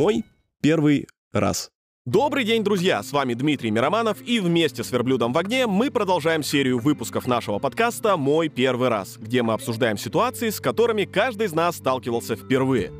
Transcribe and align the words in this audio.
Мой 0.00 0.24
первый 0.62 1.08
раз. 1.30 1.68
Добрый 2.06 2.44
день, 2.44 2.64
друзья! 2.64 3.02
С 3.02 3.12
вами 3.12 3.34
Дмитрий 3.34 3.70
Мироманов, 3.70 4.26
и 4.26 4.40
вместе 4.40 4.82
с 4.82 4.90
«Верблюдом 4.90 5.34
в 5.34 5.36
огне» 5.36 5.66
мы 5.66 5.90
продолжаем 5.90 6.42
серию 6.42 6.78
выпусков 6.78 7.26
нашего 7.26 7.58
подкаста 7.58 8.16
«Мой 8.16 8.48
первый 8.48 8.88
раз», 8.88 9.18
где 9.18 9.42
мы 9.42 9.52
обсуждаем 9.52 9.98
ситуации, 9.98 10.48
с 10.48 10.58
которыми 10.58 11.04
каждый 11.04 11.48
из 11.48 11.52
нас 11.52 11.76
сталкивался 11.76 12.34
впервые. 12.34 12.92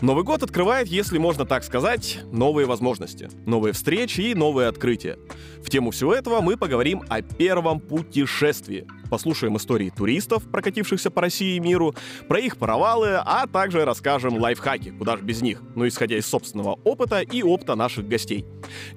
Новый 0.00 0.24
год 0.24 0.42
открывает, 0.42 0.88
если 0.88 1.18
можно 1.18 1.44
так 1.44 1.64
сказать, 1.64 2.20
новые 2.32 2.66
возможности, 2.66 3.28
новые 3.46 3.72
встречи 3.72 4.20
и 4.20 4.34
новые 4.34 4.68
открытия. 4.68 5.18
В 5.62 5.70
тему 5.70 5.90
всего 5.90 6.14
этого 6.14 6.40
мы 6.40 6.56
поговорим 6.56 7.02
о 7.08 7.22
первом 7.22 7.80
путешествии. 7.80 8.86
Послушаем 9.10 9.56
истории 9.56 9.90
туристов, 9.90 10.50
прокатившихся 10.50 11.10
по 11.10 11.20
России 11.20 11.56
и 11.56 11.60
миру, 11.60 11.94
про 12.28 12.40
их 12.40 12.56
провалы, 12.56 13.16
а 13.16 13.46
также 13.46 13.84
расскажем 13.84 14.38
лайфхаки, 14.38 14.90
куда 14.90 15.16
же 15.16 15.22
без 15.22 15.42
них, 15.42 15.60
но 15.74 15.86
исходя 15.86 16.16
из 16.16 16.26
собственного 16.26 16.78
опыта 16.84 17.20
и 17.20 17.42
опыта 17.42 17.74
наших 17.74 18.08
гостей. 18.08 18.46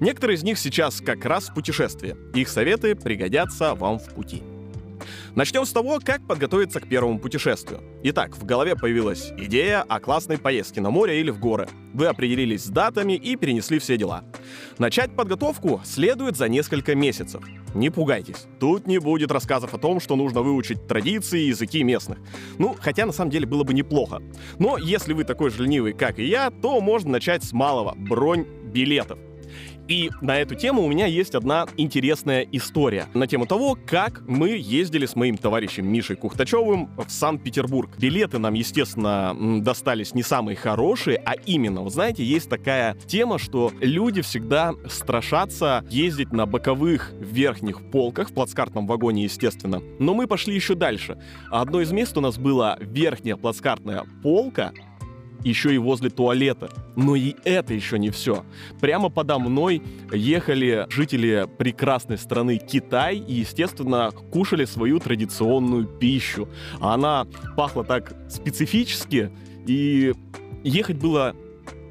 Некоторые 0.00 0.36
из 0.36 0.42
них 0.42 0.58
сейчас 0.58 1.00
как 1.00 1.24
раз 1.24 1.50
в 1.50 1.54
путешествии. 1.54 2.16
Их 2.34 2.48
советы 2.48 2.94
пригодятся 2.94 3.74
вам 3.74 3.98
в 3.98 4.14
пути. 4.14 4.42
Начнем 5.34 5.64
с 5.64 5.72
того, 5.72 6.00
как 6.02 6.26
подготовиться 6.26 6.80
к 6.80 6.88
первому 6.88 7.18
путешествию. 7.18 7.82
Итак, 8.02 8.36
в 8.36 8.44
голове 8.44 8.76
появилась 8.76 9.32
идея 9.38 9.82
о 9.82 10.00
классной 10.00 10.38
поездке 10.38 10.80
на 10.80 10.90
море 10.90 11.20
или 11.20 11.30
в 11.30 11.38
горы. 11.38 11.68
Вы 11.92 12.06
определились 12.06 12.64
с 12.64 12.68
датами 12.68 13.14
и 13.14 13.36
перенесли 13.36 13.78
все 13.78 13.96
дела. 13.96 14.24
Начать 14.78 15.14
подготовку 15.16 15.80
следует 15.84 16.36
за 16.36 16.48
несколько 16.48 16.94
месяцев. 16.94 17.42
Не 17.74 17.90
пугайтесь, 17.90 18.46
тут 18.60 18.86
не 18.86 18.98
будет 18.98 19.30
рассказов 19.30 19.74
о 19.74 19.78
том, 19.78 20.00
что 20.00 20.16
нужно 20.16 20.42
выучить 20.42 20.86
традиции 20.86 21.42
и 21.42 21.48
языки 21.48 21.82
местных. 21.82 22.18
Ну, 22.58 22.76
хотя 22.80 23.06
на 23.06 23.12
самом 23.12 23.30
деле 23.30 23.46
было 23.46 23.64
бы 23.64 23.74
неплохо. 23.74 24.22
Но 24.58 24.78
если 24.78 25.12
вы 25.12 25.24
такой 25.24 25.50
же 25.50 25.62
ленивый, 25.62 25.92
как 25.92 26.18
и 26.18 26.24
я, 26.24 26.50
то 26.50 26.80
можно 26.80 27.10
начать 27.10 27.44
с 27.44 27.52
малого— 27.52 27.94
бронь 27.96 28.46
билетов. 28.72 29.18
И 29.88 30.10
на 30.20 30.38
эту 30.38 30.54
тему 30.54 30.82
у 30.82 30.88
меня 30.88 31.06
есть 31.06 31.34
одна 31.34 31.66
интересная 31.76 32.46
история 32.50 33.06
на 33.14 33.26
тему 33.26 33.46
того, 33.46 33.78
как 33.86 34.22
мы 34.26 34.50
ездили 34.50 35.06
с 35.06 35.14
моим 35.14 35.36
товарищем 35.36 35.86
Мишей 35.86 36.16
Кухтачевым 36.16 36.90
в 36.96 37.08
Санкт-Петербург. 37.08 37.90
Билеты 37.98 38.38
нам, 38.38 38.54
естественно, 38.54 39.36
достались 39.62 40.14
не 40.14 40.22
самые 40.22 40.56
хорошие, 40.56 41.22
а 41.24 41.34
именно, 41.34 41.82
вы 41.82 41.90
знаете, 41.90 42.24
есть 42.24 42.48
такая 42.48 42.94
тема, 43.06 43.38
что 43.38 43.72
люди 43.80 44.22
всегда 44.22 44.74
страшатся 44.88 45.84
ездить 45.88 46.32
на 46.32 46.46
боковых 46.46 47.12
верхних 47.20 47.90
полках, 47.90 48.30
в 48.30 48.34
плацкартном 48.34 48.86
вагоне, 48.86 49.24
естественно. 49.24 49.80
Но 49.98 50.14
мы 50.14 50.26
пошли 50.26 50.54
еще 50.54 50.74
дальше. 50.74 51.16
Одно 51.50 51.80
из 51.80 51.92
мест 51.92 52.16
у 52.18 52.20
нас 52.20 52.38
была 52.38 52.76
верхняя 52.80 53.36
плацкартная 53.36 54.04
полка, 54.22 54.72
еще 55.44 55.74
и 55.74 55.78
возле 55.78 56.10
туалета. 56.10 56.70
Но 56.96 57.16
и 57.16 57.34
это 57.44 57.74
еще 57.74 57.98
не 57.98 58.10
все. 58.10 58.44
Прямо 58.80 59.08
подо 59.08 59.38
мной 59.38 59.82
ехали 60.12 60.86
жители 60.90 61.46
прекрасной 61.58 62.18
страны 62.18 62.58
Китай 62.58 63.16
и, 63.16 63.34
естественно, 63.34 64.10
кушали 64.32 64.64
свою 64.64 64.98
традиционную 64.98 65.86
пищу. 65.86 66.48
Она 66.80 67.26
пахла 67.56 67.84
так 67.84 68.14
специфически, 68.28 69.30
и 69.66 70.14
ехать 70.62 70.98
было 70.98 71.34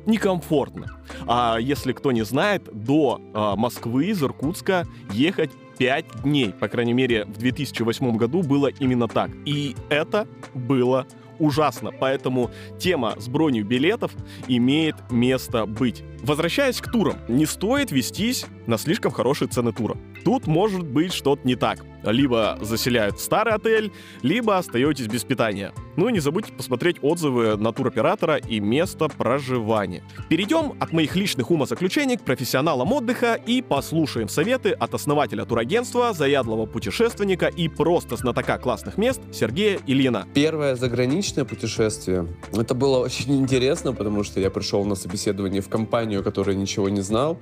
некомфортно. 0.05 0.87
А 1.27 1.57
если 1.59 1.93
кто 1.93 2.11
не 2.11 2.23
знает, 2.23 2.69
до 2.71 3.19
э, 3.19 3.55
Москвы 3.55 4.07
из 4.07 4.21
Иркутска 4.21 4.85
ехать 5.11 5.51
5 5.77 6.23
дней. 6.23 6.53
По 6.53 6.67
крайней 6.67 6.93
мере, 6.93 7.25
в 7.25 7.37
2008 7.37 8.17
году 8.17 8.43
было 8.43 8.67
именно 8.67 9.07
так. 9.07 9.31
И 9.45 9.75
это 9.89 10.27
было 10.53 11.05
ужасно, 11.39 11.91
поэтому 11.91 12.51
тема 12.79 13.15
с 13.17 13.27
бронью 13.27 13.65
билетов 13.65 14.11
имеет 14.47 14.95
место 15.11 15.65
быть. 15.65 16.03
Возвращаясь 16.21 16.81
к 16.81 16.91
турам, 16.91 17.17
не 17.27 17.45
стоит 17.45 17.91
вестись 17.91 18.45
на 18.67 18.77
слишком 18.77 19.11
хорошие 19.11 19.47
цены 19.47 19.71
тура. 19.71 19.97
Тут 20.25 20.47
может 20.47 20.83
быть 20.83 21.13
что-то 21.13 21.47
не 21.47 21.55
так. 21.55 21.85
Либо 22.03 22.57
заселяют 22.59 23.19
старый 23.19 23.53
отель, 23.53 23.91
либо 24.23 24.57
остаетесь 24.57 25.05
без 25.07 25.23
питания. 25.23 25.71
Ну 25.97 26.09
и 26.09 26.13
не 26.13 26.19
забудьте 26.19 26.51
посмотреть 26.51 26.97
отзывы 27.03 27.57
на 27.57 27.71
туроператора 27.71 28.37
и 28.37 28.59
место 28.59 29.07
проживания. 29.07 30.03
Перейдем 30.27 30.73
от 30.79 30.93
моих 30.93 31.15
личных 31.15 31.51
умозаключений 31.51 32.17
к 32.17 32.21
профессионалам 32.23 32.91
отдыха 32.91 33.35
и 33.35 33.61
послушаем 33.61 34.27
советы 34.27 34.71
от 34.71 34.95
основателя 34.95 35.45
турагентства, 35.45 36.11
заядлого 36.13 36.65
путешественника 36.65 37.47
и 37.47 37.67
просто 37.67 38.15
знатока 38.15 38.57
классных 38.57 38.97
мест 38.97 39.21
Сергея 39.31 39.79
Ильина. 39.85 40.27
Первое 40.33 40.75
заграничное 40.75 41.45
путешествие. 41.45 42.27
Это 42.51 42.73
было 42.73 42.97
очень 42.97 43.35
интересно, 43.39 43.93
потому 43.93 44.23
что 44.23 44.39
я 44.39 44.49
пришел 44.49 44.83
на 44.85 44.95
собеседование 44.95 45.61
в 45.61 45.69
компанию, 45.69 46.23
которая 46.23 46.55
ничего 46.55 46.89
не 46.89 47.01
знал. 47.01 47.39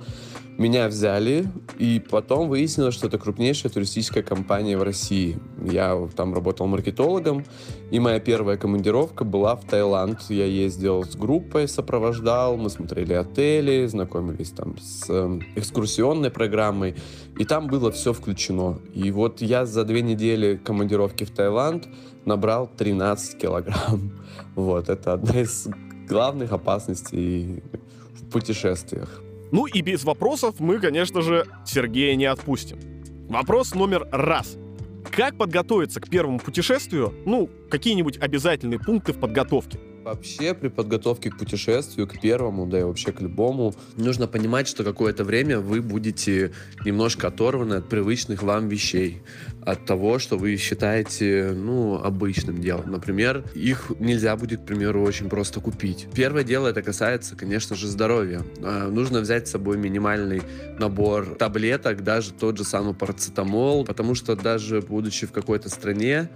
Меня 0.56 0.86
взяли, 0.86 1.48
и 1.80 1.98
потом 1.98 2.48
выяснилось, 2.48 2.94
что 2.94 3.08
это 3.08 3.18
крупнейшая 3.18 3.72
туристическая 3.72 4.22
компания 4.22 4.78
в 4.78 4.84
России. 4.84 5.36
Я 5.64 6.08
там 6.14 6.32
работал 6.32 6.68
маркетологом, 6.68 7.44
и 7.90 7.98
моя 7.98 8.20
первая 8.20 8.56
командировка 8.56 9.24
была 9.24 9.56
в 9.56 9.64
Таиланд. 9.64 10.20
Я 10.28 10.46
ездил 10.46 11.02
с 11.02 11.16
группой, 11.16 11.66
сопровождал, 11.66 12.56
мы 12.56 12.70
смотрели 12.70 13.14
отели, 13.14 13.84
знакомились 13.86 14.50
там 14.50 14.78
с 14.78 15.06
э, 15.08 15.40
экскурсионной 15.56 16.30
программой, 16.30 16.94
и 17.36 17.44
там 17.44 17.66
было 17.66 17.90
все 17.90 18.12
включено. 18.12 18.78
И 18.94 19.10
вот 19.10 19.42
я 19.42 19.66
за 19.66 19.84
две 19.84 20.02
недели 20.02 20.54
командировки 20.56 21.24
в 21.24 21.32
Таиланд 21.32 21.88
набрал 22.24 22.70
13 22.76 23.38
килограмм. 23.38 24.12
Вот, 24.54 24.88
это 24.88 25.14
одна 25.14 25.40
из 25.40 25.66
главных 26.08 26.52
опасностей 26.52 27.64
в 28.12 28.30
путешествиях. 28.30 29.20
Ну 29.54 29.66
и 29.66 29.82
без 29.82 30.02
вопросов 30.02 30.56
мы, 30.58 30.80
конечно 30.80 31.22
же, 31.22 31.46
Сергея 31.64 32.16
не 32.16 32.24
отпустим. 32.24 32.76
Вопрос 33.28 33.72
номер 33.72 34.08
раз. 34.10 34.56
Как 35.12 35.38
подготовиться 35.38 36.00
к 36.00 36.10
первому 36.10 36.40
путешествию? 36.40 37.14
Ну, 37.24 37.48
какие-нибудь 37.70 38.18
обязательные 38.18 38.80
пункты 38.80 39.12
в 39.12 39.20
подготовке. 39.20 39.78
Вообще, 40.04 40.52
при 40.52 40.68
подготовке 40.68 41.30
к 41.30 41.38
путешествию, 41.38 42.06
к 42.06 42.20
первому, 42.20 42.66
да 42.66 42.78
и 42.78 42.82
вообще 42.82 43.10
к 43.10 43.22
любому, 43.22 43.74
нужно 43.96 44.26
понимать, 44.26 44.68
что 44.68 44.84
какое-то 44.84 45.24
время 45.24 45.60
вы 45.60 45.80
будете 45.80 46.52
немножко 46.84 47.28
оторваны 47.28 47.76
от 47.76 47.88
привычных 47.88 48.42
вам 48.42 48.68
вещей, 48.68 49.22
от 49.64 49.86
того, 49.86 50.18
что 50.18 50.36
вы 50.36 50.58
считаете, 50.58 51.52
ну, 51.54 51.94
обычным 51.96 52.60
делом. 52.60 52.90
Например, 52.90 53.44
их 53.54 53.92
нельзя 53.98 54.36
будет, 54.36 54.60
к 54.60 54.66
примеру, 54.66 55.02
очень 55.02 55.30
просто 55.30 55.60
купить. 55.60 56.06
Первое 56.14 56.44
дело, 56.44 56.68
это 56.68 56.82
касается, 56.82 57.34
конечно 57.34 57.74
же, 57.74 57.88
здоровья. 57.88 58.42
А, 58.62 58.90
нужно 58.90 59.20
взять 59.20 59.48
с 59.48 59.52
собой 59.52 59.78
минимальный 59.78 60.42
набор 60.78 61.34
таблеток, 61.36 62.04
даже 62.04 62.34
тот 62.34 62.58
же 62.58 62.64
самый 62.64 62.92
парацетамол, 62.92 63.86
потому 63.86 64.14
что 64.14 64.36
даже 64.36 64.82
будучи 64.82 65.26
в 65.26 65.32
какой-то 65.32 65.70
стране, 65.70 66.28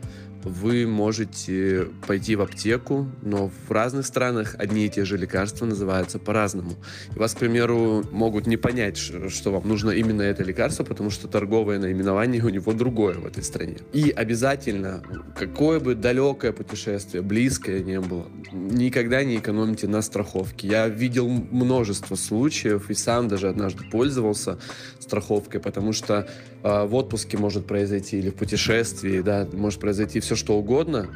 вы 0.45 0.87
можете 0.87 1.89
пойти 2.07 2.37
в 2.37 2.43
аптеку, 2.43 3.09
но 3.23 3.51
в 3.69 3.71
разных 3.71 4.07
странах 4.07 4.55
одни 4.59 4.87
и 4.87 4.89
те 4.89 5.05
же 5.05 5.17
лекарства 5.17 5.67
называются 5.67 6.19
по-разному. 6.19 6.73
Вас, 7.11 7.35
к 7.35 7.39
примеру, 7.39 8.05
могут 8.11 8.47
не 8.47 8.57
понять, 8.57 8.97
что 8.97 9.51
вам 9.51 9.67
нужно 9.69 9.91
именно 9.91 10.23
это 10.23 10.43
лекарство, 10.43 10.85
потому 10.85 11.11
что 11.11 11.29
торговое 11.29 11.79
наименование 11.79 12.43
у 12.45 12.49
него 12.49 12.73
другое 12.73 13.15
в 13.15 13.27
этой 13.27 13.43
стране. 13.43 13.79
И 13.93 14.11
обязательно, 14.11 15.03
какое 15.37 15.81
бы 15.81 15.95
далекое 15.95 16.53
путешествие, 16.53 17.23
близкое 17.23 17.83
не 17.83 18.01
было, 18.01 18.27
никогда 18.53 19.25
не 19.25 19.37
экономьте 19.37 19.89
на 19.89 20.03
страховке. 20.03 20.69
Я 20.69 20.89
видел 20.89 21.29
множество 21.29 22.15
случаев 22.15 22.91
и 22.91 22.95
сам 22.95 23.29
даже 23.29 23.49
однажды 23.49 23.85
пользовался 23.91 24.59
страховкой, 25.01 25.61
потому 25.61 25.93
что 25.93 26.29
э, 26.63 26.85
в 26.85 26.95
отпуске 26.95 27.39
может 27.39 27.67
произойти 27.67 28.19
или 28.19 28.31
в 28.31 28.35
путешествии, 28.35 29.21
да, 29.21 29.47
может 29.53 29.81
произойти 29.81 30.21
все 30.21 30.28
что 30.37 30.57
угодно, 30.57 31.09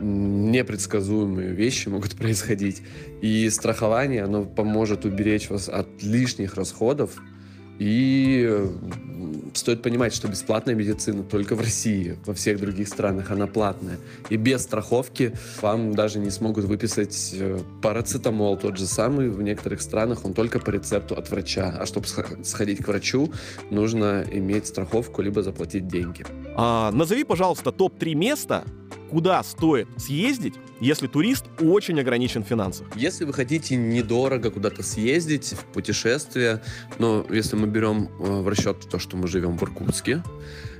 непредсказуемые 0.00 1.52
вещи 1.52 1.88
могут 1.88 2.14
происходить. 2.16 2.82
И 3.20 3.48
страхование, 3.50 4.24
оно 4.24 4.44
поможет 4.44 5.04
уберечь 5.04 5.50
вас 5.50 5.68
от 5.68 6.02
лишних 6.02 6.54
расходов. 6.54 7.20
И 7.78 8.70
стоит 9.54 9.82
понимать, 9.82 10.14
что 10.14 10.28
бесплатная 10.28 10.74
медицина 10.74 11.22
только 11.22 11.54
в 11.54 11.60
России, 11.60 12.18
во 12.26 12.34
всех 12.34 12.60
других 12.60 12.88
странах 12.88 13.30
она 13.30 13.46
платная. 13.46 13.98
И 14.28 14.36
без 14.36 14.62
страховки 14.62 15.32
вам 15.62 15.94
даже 15.94 16.18
не 16.18 16.30
смогут 16.30 16.66
выписать 16.66 17.30
э, 17.34 17.58
парацетамол 17.82 18.58
тот 18.58 18.76
же 18.76 18.86
самый. 18.86 19.30
В 19.30 19.42
некоторых 19.42 19.80
странах 19.80 20.24
он 20.24 20.34
только 20.34 20.58
по 20.58 20.70
рецепту 20.70 21.14
от 21.14 21.30
врача. 21.30 21.74
А 21.78 21.86
чтобы 21.86 22.06
сходить 22.44 22.84
к 22.84 22.88
врачу, 22.88 23.32
нужно 23.70 24.24
иметь 24.30 24.66
страховку 24.66 25.22
либо 25.22 25.42
заплатить 25.42 25.88
деньги. 25.88 26.24
А, 26.62 26.90
назови, 26.92 27.24
пожалуйста, 27.24 27.72
топ-3 27.72 28.14
места, 28.14 28.64
куда 29.10 29.42
стоит 29.42 29.88
съездить, 29.96 30.56
если 30.78 31.06
турист 31.06 31.46
очень 31.58 31.98
ограничен 31.98 32.44
в 32.44 32.48
финансах? 32.48 32.86
Если 32.94 33.24
вы 33.24 33.32
хотите 33.32 33.76
недорого 33.76 34.50
куда-то 34.50 34.82
съездить 34.82 35.54
в 35.54 35.64
путешествие, 35.72 36.62
но 36.98 37.24
если 37.30 37.56
мы 37.56 37.66
берем 37.66 38.10
э, 38.18 38.42
в 38.42 38.46
расчет 38.46 38.86
то, 38.90 38.98
что 38.98 39.16
мы 39.16 39.26
живем 39.26 39.56
в 39.56 39.62
Иркутске, 39.62 40.22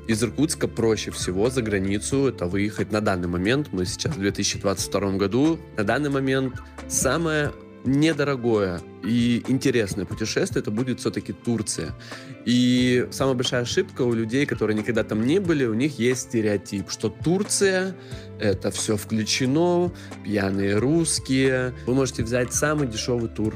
из 0.06 0.22
Иркутска 0.22 0.68
проще 0.68 1.12
всего 1.12 1.48
за 1.48 1.62
границу 1.62 2.26
это 2.26 2.44
выехать 2.44 2.92
на 2.92 3.00
данный 3.00 3.28
момент. 3.28 3.68
Мы 3.72 3.86
сейчас 3.86 4.16
в 4.16 4.18
2022 4.18 5.12
году. 5.12 5.58
На 5.78 5.84
данный 5.84 6.10
момент 6.10 6.60
самое 6.88 7.52
недорогое 7.84 8.80
и 9.02 9.42
интересное 9.48 10.04
путешествие, 10.04 10.60
это 10.60 10.70
будет 10.70 11.00
все-таки 11.00 11.32
Турция. 11.32 11.94
И 12.44 13.06
самая 13.10 13.34
большая 13.34 13.62
ошибка 13.62 14.02
у 14.02 14.12
людей, 14.12 14.46
которые 14.46 14.76
никогда 14.76 15.04
там 15.04 15.26
не 15.26 15.38
были, 15.38 15.64
у 15.64 15.74
них 15.74 15.98
есть 15.98 16.22
стереотип, 16.22 16.90
что 16.90 17.08
Турция 17.08 17.96
это 18.38 18.70
все 18.70 18.96
включено, 18.96 19.92
пьяные 20.24 20.78
русские. 20.78 21.74
Вы 21.86 21.94
можете 21.94 22.22
взять 22.22 22.52
самый 22.52 22.86
дешевый 22.86 23.28
тур. 23.28 23.54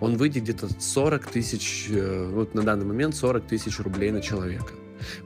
Он 0.00 0.16
выйдет 0.16 0.44
где-то 0.44 0.68
40 0.80 1.26
тысяч, 1.28 1.86
э, 1.90 2.28
вот 2.32 2.54
на 2.54 2.62
данный 2.62 2.84
момент 2.84 3.14
40 3.14 3.46
тысяч 3.46 3.78
рублей 3.78 4.10
на 4.10 4.20
человека. 4.20 4.72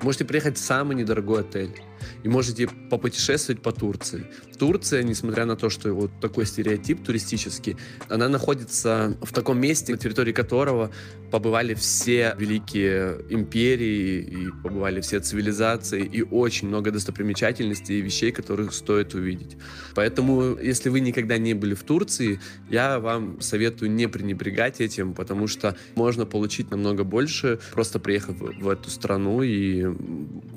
Можете 0.03 0.25
приехать 0.25 0.59
в 0.59 0.61
самый 0.61 0.97
недорогой 0.97 1.41
отель 1.41 1.75
и 2.23 2.29
можете 2.29 2.69
попутешествовать 2.91 3.63
по 3.63 3.73
Турции. 3.73 4.27
Турция, 4.59 5.03
несмотря 5.03 5.45
на 5.45 5.57
то, 5.57 5.71
что 5.71 5.93
вот 5.93 6.11
такой 6.21 6.47
стереотип 6.47 7.05
туристический, 7.05 7.77
она 8.09 8.29
находится 8.29 9.17
в 9.23 9.33
таком 9.33 9.61
месте, 9.61 9.93
на 9.93 9.99
территории 9.99 10.33
которого 10.33 10.91
побывали 11.31 11.75
все 11.75 12.35
великие 12.39 13.19
империи 13.31 14.21
и 14.21 14.47
побывали 14.63 15.01
все 15.01 15.21
цивилизации 15.21 16.05
и 16.05 16.23
очень 16.23 16.69
много 16.69 16.91
достопримечательностей 16.91 17.99
и 17.99 18.03
вещей, 18.03 18.33
которых 18.33 18.73
стоит 18.73 19.15
увидеть. 19.15 19.57
Поэтому, 19.95 20.57
если 20.57 20.89
вы 20.89 21.01
никогда 21.01 21.39
не 21.39 21.55
были 21.55 21.75
в 21.75 21.83
Турции, 21.83 22.41
я 22.71 22.99
вам 22.99 23.41
советую 23.41 23.91
не 23.91 24.09
пренебрегать 24.09 24.81
этим, 24.81 25.15
потому 25.15 25.47
что 25.47 25.77
можно 25.95 26.27
получить 26.27 26.71
намного 26.71 27.05
больше, 27.05 27.59
просто 27.73 27.99
приехав 27.99 28.37
в 28.39 28.69
эту 28.69 28.91
страну 28.91 29.43
и 29.43 29.87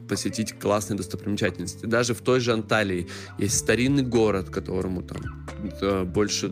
посетить 0.09 0.59
классные 0.59 0.97
достопримечательности. 0.97 1.85
Даже 1.85 2.13
в 2.13 2.21
той 2.21 2.41
же 2.41 2.51
Анталии 2.51 3.07
есть 3.37 3.57
старинный 3.57 4.03
город, 4.03 4.49
которому 4.49 5.03
там 5.03 5.45
больше 6.11 6.51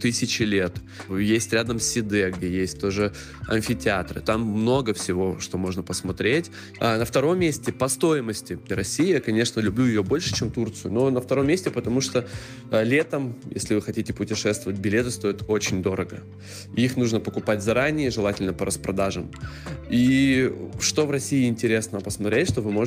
тысячи 0.00 0.42
лет. 0.42 0.74
Есть 1.10 1.52
рядом 1.52 1.80
Сиде, 1.80 2.30
где 2.30 2.48
есть 2.48 2.80
тоже 2.80 3.12
амфитеатры. 3.48 4.20
Там 4.20 4.42
много 4.42 4.94
всего, 4.94 5.38
что 5.40 5.58
можно 5.58 5.82
посмотреть. 5.82 6.50
А 6.78 6.98
на 6.98 7.04
втором 7.04 7.38
месте 7.38 7.72
по 7.72 7.88
стоимости. 7.88 8.58
Россия, 8.68 9.20
конечно, 9.20 9.60
люблю 9.60 9.86
ее 9.86 10.02
больше, 10.02 10.34
чем 10.34 10.50
Турцию, 10.50 10.92
но 10.92 11.10
на 11.10 11.20
втором 11.20 11.46
месте, 11.46 11.70
потому 11.70 12.00
что 12.00 12.26
а, 12.70 12.82
летом, 12.82 13.36
если 13.50 13.74
вы 13.74 13.82
хотите 13.82 14.12
путешествовать, 14.12 14.78
билеты 14.78 15.10
стоят 15.10 15.44
очень 15.48 15.82
дорого. 15.82 16.20
Их 16.76 16.96
нужно 16.96 17.20
покупать 17.20 17.62
заранее, 17.62 18.10
желательно 18.10 18.52
по 18.52 18.66
распродажам. 18.66 19.30
И 19.90 20.52
что 20.80 21.06
в 21.06 21.10
России 21.10 21.48
интересно 21.48 22.00
посмотреть, 22.00 22.50
что 22.50 22.60
вы 22.60 22.70
можете 22.70 22.83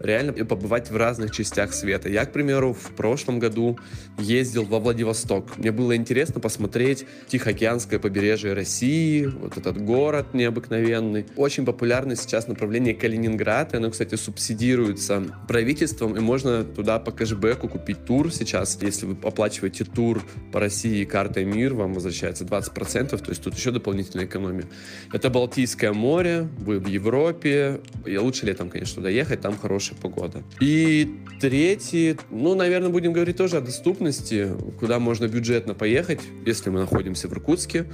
реально 0.00 0.32
побывать 0.32 0.90
в 0.90 0.96
разных 0.96 1.30
частях 1.30 1.72
света. 1.72 2.08
Я, 2.08 2.24
к 2.24 2.32
примеру, 2.32 2.72
в 2.72 2.92
прошлом 2.92 3.38
году 3.38 3.78
ездил 4.18 4.64
во 4.64 4.78
Владивосток. 4.78 5.56
Мне 5.58 5.72
было 5.72 5.96
интересно 5.96 6.40
посмотреть 6.40 7.06
Тихоокеанское 7.28 7.98
побережье 7.98 8.52
России, 8.52 9.26
вот 9.26 9.56
этот 9.56 9.82
город 9.82 10.34
необыкновенный. 10.34 11.26
Очень 11.36 11.64
популярно 11.64 12.16
сейчас 12.16 12.46
направление 12.48 12.94
Калининград, 12.94 13.74
и 13.74 13.78
оно, 13.78 13.90
кстати, 13.90 14.14
субсидируется 14.14 15.24
правительством, 15.48 16.16
и 16.16 16.20
можно 16.20 16.64
туда 16.64 16.98
по 16.98 17.10
кэшбэку 17.10 17.68
купить 17.68 18.04
тур 18.04 18.32
сейчас. 18.32 18.78
Если 18.80 19.06
вы 19.06 19.16
оплачиваете 19.22 19.84
тур 19.84 20.22
по 20.52 20.60
России 20.60 21.04
картой 21.04 21.44
МИР, 21.44 21.74
вам 21.74 21.94
возвращается 21.94 22.44
20%, 22.44 23.16
то 23.16 23.28
есть 23.28 23.42
тут 23.42 23.54
еще 23.54 23.70
дополнительная 23.70 24.26
экономия. 24.26 24.66
Это 25.12 25.30
Балтийское 25.30 25.92
море, 25.92 26.48
вы 26.58 26.78
в 26.78 26.86
Европе, 26.86 27.80
и 28.04 28.16
лучше 28.16 28.46
летом, 28.46 28.70
конечно, 28.70 28.96
туда 28.96 29.08
ехать, 29.08 29.25
там 29.34 29.58
хорошая 29.58 29.98
погода. 30.00 30.42
И 30.60 31.16
третий, 31.40 32.16
ну, 32.30 32.54
наверное, 32.54 32.90
будем 32.90 33.12
говорить 33.12 33.36
тоже 33.36 33.56
о 33.56 33.60
доступности, 33.60 34.50
куда 34.78 34.98
можно 34.98 35.26
бюджетно 35.26 35.74
поехать, 35.74 36.20
если 36.44 36.70
мы 36.70 36.80
находимся 36.80 37.28
в 37.28 37.32
Иркутске. 37.32 37.86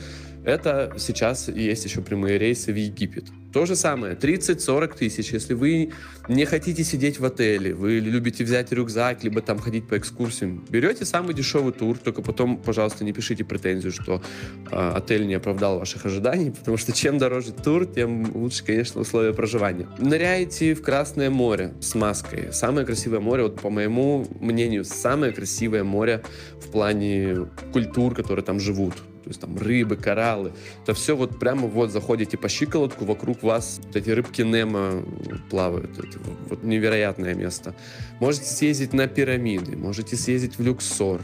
Это 0.45 0.93
сейчас 0.99 1.49
есть 1.49 1.85
еще 1.85 2.01
прямые 2.01 2.39
рейсы 2.39 2.73
в 2.73 2.77
Египет. 2.77 3.27
То 3.53 3.67
же 3.67 3.77
самое, 3.77 4.15
30-40 4.15 4.97
тысяч. 4.97 5.33
Если 5.33 5.53
вы 5.53 5.93
не 6.29 6.47
хотите 6.47 6.83
сидеть 6.85 7.21
в 7.21 7.25
отеле, 7.25 7.75
вы 7.75 7.99
любите 7.99 8.45
взять 8.45 8.73
рюкзак, 8.73 9.23
либо 9.25 9.43
там 9.43 9.59
ходить 9.59 9.87
по 9.87 9.99
экскурсиям, 9.99 10.65
берете 10.71 11.05
самый 11.05 11.35
дешевый 11.35 11.73
тур, 11.73 11.99
только 11.99 12.23
потом, 12.23 12.57
пожалуйста, 12.57 13.05
не 13.05 13.13
пишите 13.13 13.45
претензию, 13.45 13.93
что 13.93 14.23
э, 14.71 14.93
отель 14.97 15.27
не 15.27 15.35
оправдал 15.35 15.79
ваших 15.79 16.07
ожиданий, 16.07 16.51
потому 16.59 16.79
что 16.79 16.93
чем 16.93 17.19
дороже 17.19 17.53
тур, 17.53 17.85
тем 17.87 18.35
лучше, 18.35 18.65
конечно, 18.65 19.03
условия 19.03 19.35
проживания. 19.35 19.87
Ныряете 19.99 20.75
в 20.75 20.83
Красное 20.83 21.31
море 21.31 21.75
с 21.81 21.95
маской. 21.95 22.53
Самое 22.53 22.87
красивое 22.87 23.21
море, 23.21 23.43
вот 23.45 23.61
по 23.61 23.71
моему 23.71 24.27
мнению, 24.41 24.85
самое 24.85 25.33
красивое 25.33 25.85
море 25.85 26.23
в 26.61 26.71
плане 26.71 27.49
культур, 27.73 28.15
которые 28.15 28.45
там 28.45 28.59
живут 28.59 28.95
то 29.23 29.29
есть 29.29 29.41
там 29.41 29.57
рыбы, 29.57 29.97
кораллы. 29.97 30.53
Это 30.83 30.95
все 30.95 31.17
вот 31.17 31.39
прямо 31.39 31.69
вот 31.69 31.91
заходите 31.91 32.37
по 32.37 32.49
щиколотку, 32.49 33.05
вокруг 33.05 33.43
вас 33.43 33.81
вот 33.83 33.97
эти 33.97 34.11
рыбки 34.11 34.43
Немо 34.43 35.05
плавают. 35.51 35.99
Это 35.99 36.19
вот 36.49 36.63
невероятное 36.63 37.35
место. 37.35 37.75
Можете 38.21 38.47
съездить 38.47 38.93
на 38.93 39.07
пирамиды, 39.07 39.77
можете 39.77 40.17
съездить 40.17 40.59
в 40.59 40.63
Люксор. 40.63 41.21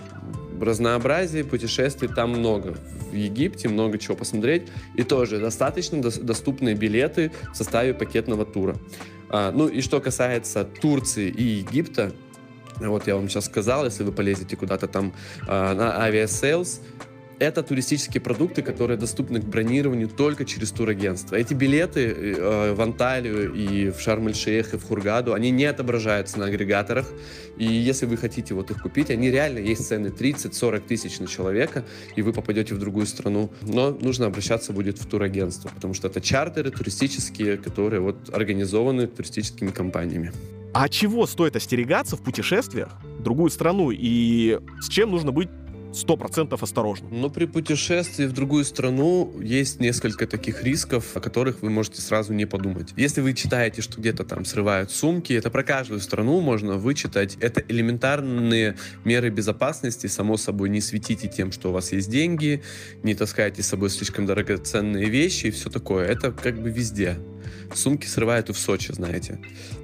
Разнообразие 0.60 1.44
путешествий 1.44 2.08
там 2.08 2.30
много. 2.30 2.76
В 3.10 3.14
Египте 3.14 3.68
много 3.68 3.98
чего 3.98 4.16
посмотреть. 4.16 4.68
И 4.96 5.02
тоже 5.02 5.38
достаточно 5.38 6.00
доступные 6.00 6.74
билеты 6.74 7.32
в 7.52 7.56
составе 7.56 7.94
пакетного 7.94 8.44
тура. 8.44 8.76
А, 9.30 9.52
ну 9.52 9.68
и 9.68 9.80
что 9.80 10.00
касается 10.00 10.64
Турции 10.64 11.28
и 11.28 11.42
Египта, 11.42 12.12
вот 12.80 13.06
я 13.06 13.16
вам 13.16 13.28
сейчас 13.28 13.46
сказал, 13.46 13.84
если 13.84 14.04
вы 14.04 14.12
полезете 14.12 14.56
куда-то 14.56 14.86
там 14.86 15.12
а, 15.46 15.74
на 15.74 16.02
Aviasales, 16.02 16.80
это 17.38 17.62
туристические 17.62 18.20
продукты, 18.20 18.62
которые 18.62 18.96
доступны 18.96 19.40
к 19.40 19.44
бронированию 19.44 20.08
только 20.08 20.44
через 20.44 20.70
турагентство. 20.70 21.36
Эти 21.36 21.54
билеты 21.54 22.10
э, 22.10 22.72
в 22.74 22.80
Анталию 22.80 23.52
и 23.52 23.90
в 23.90 24.00
Шарм-эль-Шейх 24.00 24.74
и 24.74 24.76
в 24.76 24.84
Хургаду, 24.84 25.34
они 25.34 25.50
не 25.50 25.64
отображаются 25.64 26.38
на 26.38 26.46
агрегаторах. 26.46 27.06
И 27.56 27.64
если 27.64 28.06
вы 28.06 28.16
хотите 28.16 28.54
вот 28.54 28.70
их 28.70 28.82
купить, 28.82 29.10
они 29.10 29.30
реально 29.30 29.58
есть 29.58 29.86
цены 29.86 30.08
30-40 30.08 30.80
тысяч 30.86 31.20
на 31.20 31.26
человека, 31.26 31.84
и 32.16 32.22
вы 32.22 32.32
попадете 32.32 32.74
в 32.74 32.78
другую 32.78 33.06
страну. 33.06 33.50
Но 33.62 33.90
нужно 33.90 34.26
обращаться 34.26 34.72
будет 34.72 34.98
в 34.98 35.06
турагентство, 35.06 35.70
потому 35.74 35.94
что 35.94 36.08
это 36.08 36.20
чартеры 36.20 36.70
туристические, 36.70 37.56
которые 37.56 38.00
вот 38.00 38.16
организованы 38.32 39.06
туристическими 39.06 39.70
компаниями. 39.70 40.32
А 40.74 40.88
чего 40.88 41.26
стоит 41.26 41.56
остерегаться 41.56 42.16
в 42.16 42.22
путешествиях 42.22 42.90
в 43.18 43.22
другую 43.22 43.50
страну 43.50 43.90
и 43.90 44.58
с 44.80 44.88
чем 44.88 45.10
нужно 45.10 45.32
быть 45.32 45.48
сто 45.92 46.16
процентов 46.16 46.62
осторожны. 46.62 47.08
Но 47.10 47.30
при 47.30 47.46
путешествии 47.46 48.26
в 48.26 48.32
другую 48.32 48.64
страну 48.64 49.32
есть 49.40 49.80
несколько 49.80 50.26
таких 50.26 50.62
рисков, 50.62 51.16
о 51.16 51.20
которых 51.20 51.62
вы 51.62 51.70
можете 51.70 52.00
сразу 52.00 52.32
не 52.32 52.46
подумать. 52.46 52.92
Если 52.96 53.20
вы 53.20 53.34
читаете, 53.34 53.82
что 53.82 54.00
где-то 54.00 54.24
там 54.24 54.44
срывают 54.44 54.90
сумки, 54.90 55.32
это 55.32 55.50
про 55.50 55.62
каждую 55.62 56.00
страну 56.00 56.40
можно 56.40 56.76
вычитать. 56.76 57.36
Это 57.40 57.62
элементарные 57.66 58.76
меры 59.04 59.30
безопасности. 59.30 60.06
Само 60.06 60.36
собой, 60.36 60.68
не 60.68 60.80
светите 60.80 61.28
тем, 61.28 61.52
что 61.52 61.70
у 61.70 61.72
вас 61.72 61.92
есть 61.92 62.10
деньги, 62.10 62.62
не 63.02 63.14
таскайте 63.14 63.62
с 63.62 63.66
собой 63.66 63.90
слишком 63.90 64.26
дорогоценные 64.26 65.08
вещи 65.08 65.46
и 65.46 65.50
все 65.50 65.70
такое. 65.70 66.06
Это 66.06 66.32
как 66.32 66.60
бы 66.60 66.70
везде. 66.70 67.18
Сумки 67.74 68.06
срывают 68.06 68.48
и 68.50 68.52
в 68.52 68.58
Сочи, 68.58 68.92
знаете. 68.92 69.38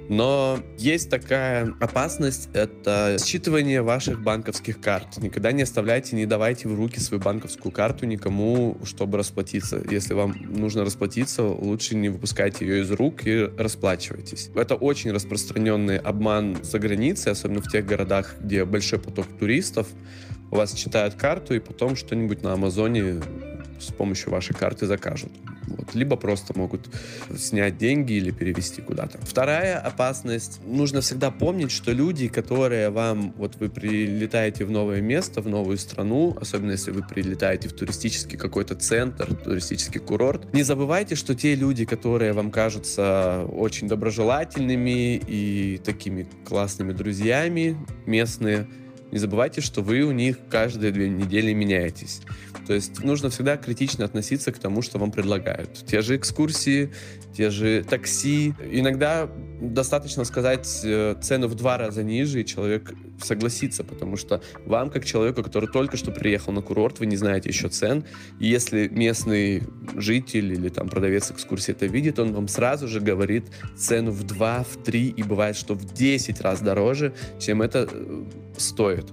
Но 0.09 0.59
есть 0.77 1.09
такая 1.09 1.73
опасность, 1.79 2.49
это 2.53 3.17
считывание 3.19 3.81
ваших 3.81 4.21
банковских 4.21 4.79
карт. 4.79 5.17
Никогда 5.17 5.51
не 5.51 5.63
оставляйте, 5.63 6.15
не 6.15 6.25
давайте 6.25 6.67
в 6.67 6.75
руки 6.75 6.99
свою 6.99 7.21
банковскую 7.21 7.71
карту 7.71 8.05
никому, 8.05 8.77
чтобы 8.83 9.17
расплатиться. 9.17 9.81
Если 9.89 10.13
вам 10.13 10.35
нужно 10.47 10.85
расплатиться, 10.85 11.43
лучше 11.43 11.95
не 11.95 12.09
выпускайте 12.09 12.65
ее 12.65 12.81
из 12.83 12.91
рук 12.91 13.25
и 13.25 13.49
расплачивайтесь. 13.57 14.49
Это 14.55 14.75
очень 14.75 15.11
распространенный 15.11 15.97
обман 15.97 16.57
за 16.63 16.77
границей, 16.77 17.31
особенно 17.31 17.61
в 17.61 17.71
тех 17.71 17.85
городах, 17.85 18.35
где 18.39 18.63
большой 18.65 18.99
поток 18.99 19.25
туристов. 19.39 19.87
У 20.51 20.57
вас 20.57 20.73
читают 20.73 21.15
карту 21.15 21.55
и 21.55 21.59
потом 21.59 21.95
что-нибудь 21.95 22.43
на 22.43 22.53
Амазоне 22.53 23.21
с 23.87 23.91
помощью 23.91 24.31
вашей 24.31 24.53
карты 24.53 24.85
закажут. 24.85 25.31
Вот. 25.67 25.95
Либо 25.95 26.15
просто 26.15 26.57
могут 26.57 26.89
снять 27.35 27.77
деньги 27.77 28.13
или 28.13 28.31
перевести 28.31 28.81
куда-то. 28.81 29.19
Вторая 29.23 29.79
опасность. 29.79 30.59
Нужно 30.65 31.01
всегда 31.01 31.31
помнить, 31.31 31.71
что 31.71 31.91
люди, 31.91 32.27
которые 32.27 32.89
вам... 32.89 33.33
Вот 33.37 33.55
вы 33.59 33.69
прилетаете 33.69 34.65
в 34.65 34.71
новое 34.71 35.01
место, 35.01 35.41
в 35.41 35.47
новую 35.47 35.77
страну, 35.77 36.37
особенно 36.39 36.71
если 36.71 36.91
вы 36.91 37.03
прилетаете 37.03 37.69
в 37.69 37.73
туристический 37.73 38.37
какой-то 38.37 38.75
центр, 38.75 39.33
туристический 39.33 39.99
курорт, 39.99 40.53
не 40.53 40.63
забывайте, 40.63 41.15
что 41.15 41.35
те 41.35 41.55
люди, 41.55 41.85
которые 41.85 42.33
вам 42.33 42.51
кажутся 42.51 43.45
очень 43.51 43.87
доброжелательными 43.87 45.15
и 45.15 45.81
такими 45.83 46.27
классными 46.47 46.93
друзьями 46.93 47.77
местные, 48.05 48.67
не 49.15 49.19
забывайте, 49.19 49.61
что 49.61 49.81
вы 49.81 50.01
у 50.01 50.11
них 50.11 50.35
каждые 50.49 50.91
две 50.91 51.07
недели 51.07 51.53
меняетесь. 51.53 52.19
То 52.67 52.73
есть 52.73 53.01
нужно 53.01 53.29
всегда 53.29 53.55
критично 53.55 54.03
относиться 54.03 54.51
к 54.51 54.59
тому, 54.59 54.81
что 54.81 54.99
вам 54.99 55.13
предлагают. 55.13 55.85
Те 55.85 56.01
же 56.01 56.17
экскурсии, 56.17 56.91
те 57.33 57.49
же 57.49 57.85
такси. 57.89 58.53
Иногда 58.69 59.29
достаточно 59.59 60.23
сказать 60.25 60.81
э, 60.83 61.15
цену 61.21 61.47
в 61.47 61.55
два 61.55 61.77
раза 61.77 62.03
ниже, 62.03 62.41
и 62.41 62.45
человек 62.45 62.93
согласится, 63.21 63.83
потому 63.83 64.17
что 64.17 64.41
вам, 64.65 64.89
как 64.89 65.05
человеку, 65.05 65.43
который 65.43 65.69
только 65.69 65.97
что 65.97 66.11
приехал 66.11 66.51
на 66.53 66.61
курорт, 66.61 66.99
вы 66.99 67.05
не 67.05 67.15
знаете 67.15 67.49
еще 67.49 67.69
цен, 67.69 68.03
и 68.39 68.47
если 68.47 68.87
местный 68.87 69.63
житель 69.95 70.53
или 70.53 70.69
там 70.69 70.89
продавец 70.89 71.31
экскурсии 71.31 71.71
это 71.71 71.85
видит, 71.85 72.19
он 72.19 72.33
вам 72.33 72.47
сразу 72.47 72.87
же 72.87 72.99
говорит 72.99 73.45
цену 73.77 74.11
в 74.11 74.23
два, 74.23 74.63
в 74.63 74.83
три, 74.83 75.09
и 75.09 75.23
бывает, 75.23 75.55
что 75.55 75.73
в 75.73 75.93
10 75.93 76.41
раз 76.41 76.61
дороже, 76.61 77.13
чем 77.39 77.61
это 77.61 77.87
э, 77.89 78.23
стоит. 78.57 79.05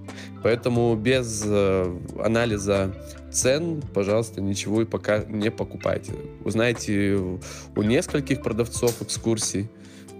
Поэтому 0.42 0.96
без 0.96 1.44
э, 1.46 1.98
анализа 2.18 2.94
цен, 3.32 3.82
пожалуйста, 3.94 4.40
ничего 4.40 4.82
и 4.82 4.84
пока 4.84 5.24
не 5.24 5.50
покупайте. 5.50 6.12
Узнаете 6.44 7.14
у 7.14 7.82
нескольких 7.82 8.42
продавцов 8.42 9.00
экскурсий, 9.02 9.68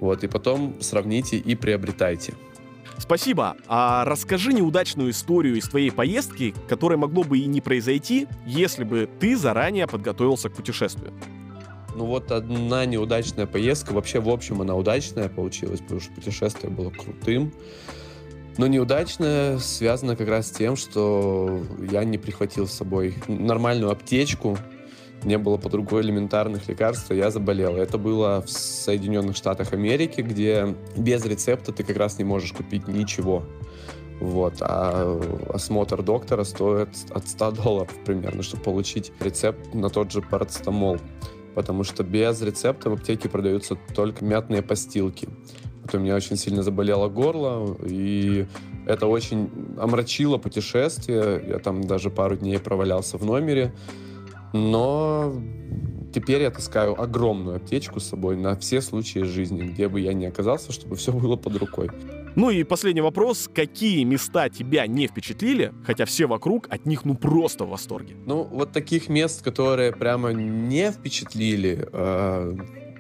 вот, 0.03 0.25
и 0.25 0.27
потом 0.27 0.75
сравните 0.81 1.37
и 1.37 1.55
приобретайте. 1.55 2.35
Спасибо. 2.99 3.57
А 3.69 4.05
расскажи 4.05 4.53
неудачную 4.53 5.13
историю 5.13 5.55
из 5.55 5.69
твоей 5.69 5.93
поездки, 5.93 6.57
которая 6.69 6.99
могло 6.99 7.23
бы 7.23 7.39
и 7.39 7.47
не 7.47 7.61
произойти, 7.61 8.27
если 8.45 8.83
бы 8.83 9.09
ты 9.21 9.37
заранее 9.37 9.87
подготовился 9.87 10.49
к 10.49 10.55
путешествию. 10.55 11.13
Ну 11.95 12.07
вот 12.07 12.33
одна 12.33 12.85
неудачная 12.85 13.47
поездка, 13.47 13.93
вообще 13.93 14.19
в 14.19 14.29
общем 14.29 14.61
она 14.61 14.75
удачная 14.75 15.29
получилась, 15.29 15.79
потому 15.81 16.01
что 16.01 16.13
путешествие 16.15 16.73
было 16.73 16.91
крутым. 16.91 17.53
Но 18.59 18.67
неудачная 18.67 19.59
связана 19.59 20.17
как 20.17 20.27
раз 20.27 20.49
с 20.49 20.51
тем, 20.51 20.75
что 20.75 21.63
я 21.93 22.03
не 22.03 22.19
прихватил 22.19 22.67
с 22.67 22.73
собой 22.73 23.15
нормальную 23.29 23.93
аптечку, 23.93 24.59
не 25.25 25.39
было 25.39 25.57
под 25.57 25.75
рукой 25.75 26.03
элементарных 26.03 26.69
лекарств, 26.69 27.11
я 27.11 27.31
заболел. 27.31 27.77
Это 27.77 27.99
было 27.99 28.43
в 28.43 28.51
Соединенных 28.51 29.37
Штатах 29.37 29.73
Америки, 29.73 30.21
где 30.21 30.75
без 30.97 31.25
рецепта 31.25 31.73
ты 31.73 31.85
как 31.85 31.97
раз 31.97 32.19
не 32.19 32.25
можешь 32.25 32.53
купить 32.53 32.89
ничего. 32.89 33.45
Вот, 34.21 34.55
а 34.61 35.21
осмотр 35.53 36.03
доктора 36.03 36.45
стоит 36.45 36.91
от 37.11 37.27
100 37.27 37.51
долларов 37.53 37.93
примерно, 38.05 38.43
чтобы 38.43 38.63
получить 38.63 39.13
рецепт 39.21 39.75
на 39.75 39.91
тот 39.91 40.13
же 40.13 40.23
парацетамол. 40.23 40.99
Потому 41.55 41.85
что 41.85 42.03
без 42.03 42.41
рецепта 42.41 42.89
в 42.89 42.95
аптеке 42.95 43.29
продаются 43.29 43.77
только 43.95 44.25
мятные 44.25 44.63
постилки. 44.63 45.29
Вот 45.83 45.95
у 45.95 45.99
меня 45.99 46.15
очень 46.15 46.37
сильно 46.37 46.63
заболело 46.63 47.09
горло, 47.09 47.77
и 47.85 48.47
это 48.87 49.07
очень 49.07 49.51
омрачило 49.77 50.39
путешествие. 50.39 51.45
Я 51.49 51.59
там 51.59 51.83
даже 51.83 52.09
пару 52.09 52.37
дней 52.37 52.59
провалялся 52.59 53.19
в 53.19 53.25
номере. 53.25 53.75
Но 54.53 55.35
теперь 56.13 56.43
я 56.43 56.51
таскаю 56.51 57.01
огромную 57.01 57.57
аптечку 57.57 58.01
с 58.01 58.05
собой 58.05 58.37
на 58.37 58.57
все 58.57 58.81
случаи 58.81 59.21
жизни, 59.21 59.63
где 59.63 59.89
бы 59.89 60.01
я 60.01 60.13
ни 60.13 60.25
оказался, 60.25 60.73
чтобы 60.73 60.97
все 60.97 61.13
было 61.13 61.37
под 61.37 61.57
рукой. 61.57 61.91
Ну 62.35 62.51
и 62.51 62.65
последний 62.65 63.03
вопрос. 63.03 63.49
Какие 63.53 64.05
места 64.05 64.49
тебя 64.49 64.87
не 64.87 65.07
впечатлили, 65.07 65.73
хотя 65.85 66.07
все 66.07 66.27
вокруг 66.27 66.67
от 66.71 66.87
них 66.87 67.05
ну 67.05 67.15
просто 67.15 67.65
в 67.65 67.71
восторге? 67.71 68.17
Ну, 68.27 68.45
вот 68.45 68.73
таких 68.73 69.09
мест, 69.09 69.43
которые 69.43 69.93
прямо 69.93 70.33
не 70.33 70.91
впечатлили, 70.93 71.89
э, 71.93 72.55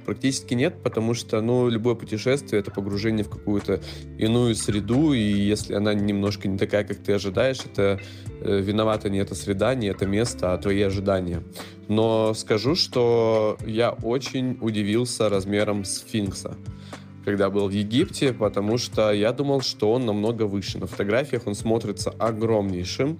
практически 0.04 0.54
нет, 0.54 0.74
потому 0.82 1.14
что, 1.14 1.40
ну, 1.40 1.68
любое 1.68 1.94
путешествие— 1.94 2.60
это 2.62 2.70
погружение 2.70 3.24
в 3.24 3.30
какую-то 3.30 3.80
иную 4.18 4.54
среду, 4.54 5.12
и 5.12 5.20
если 5.20 5.74
она 5.74 5.94
немножко 5.94 6.48
не 6.48 6.58
такая, 6.58 6.84
как 6.84 6.98
ты 6.98 7.12
ожидаешь, 7.12 7.60
это 7.64 8.00
э, 8.40 8.60
виновата 8.60 9.10
не 9.10 9.18
эта 9.18 9.34
среда, 9.34 9.74
не 9.74 9.88
это 9.88 10.06
место, 10.06 10.52
а 10.52 10.58
твои 10.58 10.82
ожидания. 10.82 11.42
Но 11.88 12.34
скажу, 12.34 12.74
что 12.74 13.56
я 13.66 13.90
очень 13.90 14.58
удивился 14.60 15.28
размером 15.28 15.84
сфинкса 15.84 16.56
когда 17.24 17.50
был 17.50 17.68
в 17.68 17.70
Египте, 17.70 18.32
потому 18.32 18.78
что 18.78 19.12
я 19.12 19.32
думал, 19.32 19.60
что 19.60 19.92
он 19.92 20.06
намного 20.06 20.42
выше. 20.42 20.78
На 20.78 20.86
фотографиях 20.86 21.46
он 21.46 21.54
смотрится 21.54 22.10
огромнейшим, 22.10 23.18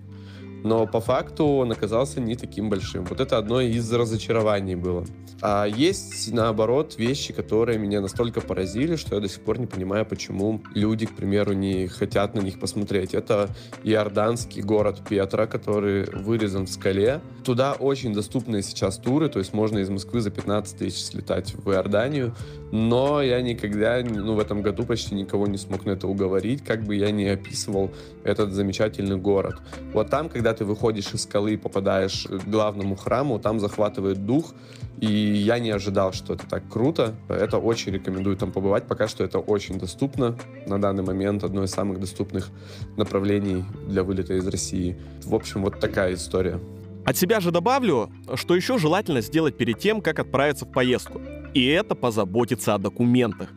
но 0.63 0.87
по 0.87 1.01
факту 1.01 1.47
он 1.47 1.73
оказался 1.73 2.21
не 2.21 2.37
таким 2.37 2.71
большим. 2.71 3.05
Вот 3.05 3.21
это 3.21 3.39
одно 3.39 3.61
из 3.61 3.93
разочарований 3.93 4.75
было. 4.75 5.05
А 5.45 5.67
есть, 5.67 6.33
наоборот, 6.33 6.95
вещи, 6.99 7.33
которые 7.33 7.77
меня 7.77 8.01
настолько 8.01 8.41
поразили, 8.41 8.95
что 8.95 9.17
я 9.17 9.21
до 9.21 9.29
сих 9.29 9.41
пор 9.41 9.59
не 9.59 9.67
понимаю, 9.67 10.07
почему 10.07 10.63
люди, 10.73 11.07
к 11.07 11.17
примеру, 11.17 11.53
не 11.53 11.89
хотят 11.89 12.37
на 12.37 12.41
них 12.41 12.61
посмотреть. 12.61 13.13
Это 13.13 13.51
иорданский 13.83 14.63
город 14.63 15.01
Петра, 15.09 15.47
который 15.47 16.05
вырезан 16.05 16.67
в 16.67 16.71
скале. 16.71 17.21
Туда 17.45 17.73
очень 17.73 18.15
доступные 18.15 18.63
сейчас 18.63 18.99
туры, 18.99 19.29
то 19.29 19.41
есть 19.41 19.53
можно 19.53 19.79
из 19.79 19.91
Москвы 19.91 20.21
за 20.21 20.31
15 20.31 20.79
тысяч 20.79 21.07
слетать 21.07 21.55
в 21.55 21.69
Иорданию, 21.73 22.37
но 22.71 23.21
я 23.21 23.43
никогда, 23.43 24.01
ну, 24.01 24.35
в 24.35 24.39
этом 24.39 24.63
году 24.63 24.85
почти 24.85 25.17
никого 25.17 25.49
не 25.49 25.59
смог 25.59 25.85
на 25.85 25.91
это 25.91 26.07
уговорить, 26.07 26.65
как 26.65 26.85
бы 26.85 26.95
я 26.95 27.11
не 27.11 27.27
описывал 27.27 27.91
этот 28.23 28.53
замечательный 28.53 29.17
город. 29.17 29.57
Вот 29.93 30.09
там, 30.09 30.29
когда 30.29 30.52
ты 30.53 30.65
выходишь 30.65 31.13
из 31.15 31.23
скалы 31.23 31.55
и 31.55 31.57
попадаешь 31.57 32.27
к 32.29 32.49
главному 32.49 32.97
храму, 32.97 33.39
там 33.39 33.61
захватывает 33.61 34.25
дух, 34.27 34.55
и 35.01 35.07
я 35.07 35.59
не 35.59 35.71
ожидал, 35.71 36.13
что 36.13 36.35
это 36.35 36.47
так 36.47 36.63
круто. 36.69 37.15
Это 37.29 37.59
очень 37.59 37.93
рекомендую 37.93 38.37
там 38.37 38.53
побывать. 38.53 38.87
Пока 38.87 39.09
что 39.09 39.25
это 39.25 39.41
очень 39.41 39.79
доступно. 39.79 40.39
На 40.67 40.81
данный 40.81 41.03
момент 41.03 41.43
одно 41.43 41.65
из 41.65 41.71
самых 41.71 41.99
доступных 41.99 42.51
направлений 42.97 43.65
для 43.89 44.05
вылета 44.05 44.35
из 44.35 44.47
России. 44.47 44.97
В 45.25 45.35
общем, 45.35 45.63
вот 45.63 45.81
такая 45.81 46.15
история. 46.15 46.61
От 47.05 47.17
себя 47.17 47.41
же 47.41 47.51
добавлю, 47.51 48.13
что 48.37 48.55
еще 48.55 48.79
желательно 48.79 49.23
сделать 49.23 49.57
перед 49.57 49.79
тем, 49.81 50.01
как 50.01 50.21
отправиться 50.21 50.67
в 50.67 50.71
поездку. 50.71 51.21
И 51.53 51.67
это 51.67 51.97
позаботиться 51.97 52.75
о 52.75 52.79
документах. 52.79 53.49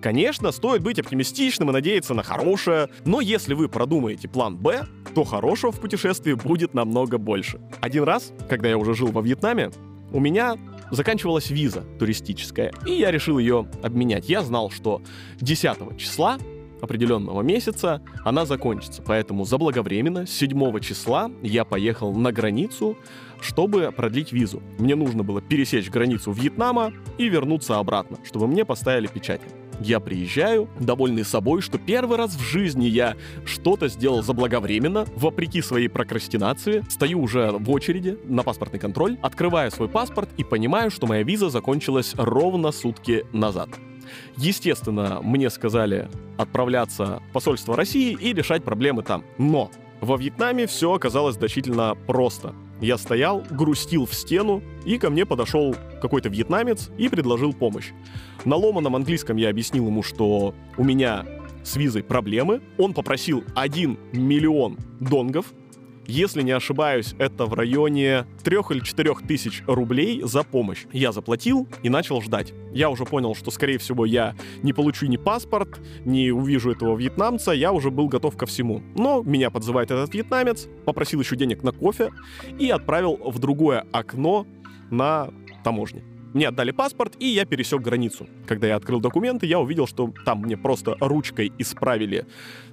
Конечно, 0.00 0.50
стоит 0.52 0.82
быть 0.82 0.98
оптимистичным 0.98 1.70
и 1.70 1.72
надеяться 1.72 2.14
на 2.14 2.22
хорошее, 2.22 2.88
но 3.04 3.20
если 3.20 3.54
вы 3.54 3.68
продумаете 3.68 4.28
план 4.28 4.56
«Б», 4.56 4.86
то 5.14 5.24
хорошего 5.24 5.72
в 5.72 5.80
путешествии 5.80 6.34
будет 6.34 6.74
намного 6.74 7.18
больше. 7.18 7.60
Один 7.80 8.04
раз, 8.04 8.32
когда 8.48 8.68
я 8.68 8.78
уже 8.78 8.94
жил 8.94 9.08
во 9.08 9.22
Вьетнаме, 9.22 9.70
у 10.12 10.20
меня 10.20 10.56
заканчивалась 10.90 11.50
виза 11.50 11.84
туристическая, 11.98 12.72
и 12.86 12.92
я 12.92 13.10
решил 13.10 13.38
ее 13.38 13.66
обменять. 13.82 14.28
Я 14.28 14.42
знал, 14.42 14.70
что 14.70 15.00
10 15.40 15.96
числа 15.96 16.38
определенного 16.82 17.42
месяца 17.42 18.02
она 18.24 18.44
закончится. 18.44 19.02
Поэтому 19.02 19.44
заблаговременно, 19.44 20.26
с 20.26 20.30
7 20.30 20.80
числа, 20.80 21.30
я 21.40 21.64
поехал 21.64 22.12
на 22.12 22.32
границу, 22.32 22.98
чтобы 23.40 23.92
продлить 23.96 24.32
визу. 24.32 24.62
Мне 24.78 24.96
нужно 24.96 25.22
было 25.22 25.40
пересечь 25.40 25.88
границу 25.90 26.32
Вьетнама 26.32 26.92
и 27.18 27.28
вернуться 27.28 27.78
обратно, 27.78 28.18
чтобы 28.24 28.48
мне 28.48 28.64
поставили 28.64 29.06
печати. 29.06 29.46
Я 29.84 29.98
приезжаю, 29.98 30.68
довольный 30.78 31.24
собой, 31.24 31.60
что 31.60 31.76
первый 31.76 32.16
раз 32.16 32.36
в 32.36 32.40
жизни 32.40 32.86
я 32.86 33.16
что-то 33.44 33.88
сделал 33.88 34.22
заблаговременно, 34.22 35.06
вопреки 35.16 35.60
своей 35.60 35.88
прокрастинации. 35.88 36.84
Стою 36.88 37.20
уже 37.20 37.50
в 37.50 37.68
очереди 37.68 38.16
на 38.24 38.44
паспортный 38.44 38.78
контроль, 38.78 39.18
открываю 39.22 39.72
свой 39.72 39.88
паспорт 39.88 40.28
и 40.36 40.44
понимаю, 40.44 40.92
что 40.92 41.08
моя 41.08 41.24
виза 41.24 41.50
закончилась 41.50 42.14
ровно 42.16 42.70
сутки 42.70 43.26
назад. 43.32 43.70
Естественно, 44.36 45.18
мне 45.20 45.50
сказали 45.50 46.08
отправляться 46.38 47.20
в 47.28 47.32
посольство 47.32 47.76
России 47.76 48.16
и 48.20 48.32
решать 48.32 48.62
проблемы 48.62 49.02
там. 49.02 49.24
Но 49.36 49.68
во 50.00 50.16
Вьетнаме 50.16 50.68
все 50.68 50.92
оказалось 50.92 51.34
значительно 51.34 51.96
просто. 52.06 52.54
Я 52.82 52.98
стоял, 52.98 53.44
грустил 53.48 54.06
в 54.06 54.12
стену, 54.12 54.60
и 54.84 54.98
ко 54.98 55.08
мне 55.08 55.24
подошел 55.24 55.76
какой-то 56.00 56.28
вьетнамец 56.28 56.90
и 56.98 57.08
предложил 57.08 57.52
помощь. 57.52 57.92
На 58.44 58.56
ломаном 58.56 58.96
английском 58.96 59.36
я 59.36 59.50
объяснил 59.50 59.86
ему, 59.86 60.02
что 60.02 60.52
у 60.76 60.82
меня 60.82 61.24
с 61.62 61.76
визой 61.76 62.02
проблемы. 62.02 62.60
Он 62.78 62.92
попросил 62.92 63.44
1 63.54 63.98
миллион 64.12 64.78
донгов, 64.98 65.46
если 66.06 66.42
не 66.42 66.50
ошибаюсь, 66.50 67.14
это 67.18 67.46
в 67.46 67.54
районе 67.54 68.26
3 68.42 68.56
или 68.70 68.80
4 68.80 69.14
тысяч 69.26 69.62
рублей 69.66 70.20
за 70.24 70.42
помощь. 70.42 70.84
Я 70.92 71.12
заплатил 71.12 71.68
и 71.82 71.88
начал 71.88 72.20
ждать. 72.20 72.52
Я 72.72 72.90
уже 72.90 73.04
понял, 73.04 73.34
что, 73.34 73.50
скорее 73.50 73.78
всего, 73.78 74.04
я 74.04 74.34
не 74.62 74.72
получу 74.72 75.06
ни 75.06 75.16
паспорт, 75.16 75.80
не 76.04 76.30
увижу 76.30 76.72
этого 76.72 76.96
вьетнамца, 76.96 77.52
я 77.52 77.72
уже 77.72 77.90
был 77.90 78.08
готов 78.08 78.36
ко 78.36 78.46
всему. 78.46 78.82
Но 78.94 79.22
меня 79.22 79.50
подзывает 79.50 79.90
этот 79.90 80.12
вьетнамец, 80.12 80.68
попросил 80.84 81.20
еще 81.20 81.36
денег 81.36 81.62
на 81.62 81.72
кофе 81.72 82.10
и 82.58 82.68
отправил 82.68 83.16
в 83.24 83.38
другое 83.38 83.86
окно 83.92 84.46
на 84.90 85.30
таможне. 85.62 86.02
Мне 86.34 86.48
отдали 86.48 86.70
паспорт, 86.70 87.14
и 87.18 87.26
я 87.26 87.44
пересек 87.44 87.82
границу. 87.82 88.26
Когда 88.46 88.66
я 88.66 88.76
открыл 88.76 89.00
документы, 89.00 89.46
я 89.46 89.60
увидел, 89.60 89.86
что 89.86 90.12
там 90.24 90.40
мне 90.40 90.56
просто 90.56 90.96
ручкой 90.98 91.52
исправили 91.58 92.26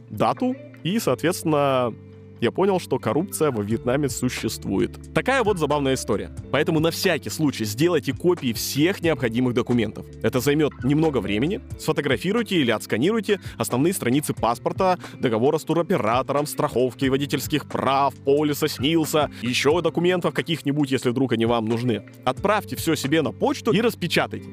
дату, 0.09 0.55
и, 0.83 0.97
соответственно, 0.99 1.93
я 2.41 2.51
понял, 2.51 2.79
что 2.79 2.99
коррупция 2.99 3.51
во 3.51 3.63
Вьетнаме 3.63 4.09
существует. 4.09 5.13
Такая 5.13 5.43
вот 5.43 5.57
забавная 5.57 5.95
история. 5.95 6.31
Поэтому 6.51 6.79
на 6.79 6.91
всякий 6.91 7.29
случай 7.29 7.65
сделайте 7.65 8.13
копии 8.13 8.53
всех 8.53 9.01
необходимых 9.01 9.53
документов. 9.53 10.05
Это 10.23 10.39
займет 10.39 10.83
немного 10.83 11.19
времени. 11.19 11.61
Сфотографируйте 11.79 12.57
или 12.57 12.71
отсканируйте 12.71 13.39
основные 13.57 13.93
страницы 13.93 14.33
паспорта, 14.33 14.97
договора 15.19 15.57
с 15.57 15.63
туроператором, 15.63 16.45
страховки, 16.45 17.05
водительских 17.05 17.67
прав, 17.67 18.13
полиса, 18.15 18.67
снился, 18.67 19.29
еще 19.41 19.81
документов 19.81 20.33
каких-нибудь, 20.33 20.91
если 20.91 21.09
вдруг 21.09 21.33
они 21.33 21.45
вам 21.45 21.65
нужны. 21.65 22.03
Отправьте 22.25 22.75
все 22.75 22.95
себе 22.95 23.21
на 23.21 23.31
почту 23.31 23.71
и 23.71 23.81
распечатайте. 23.81 24.47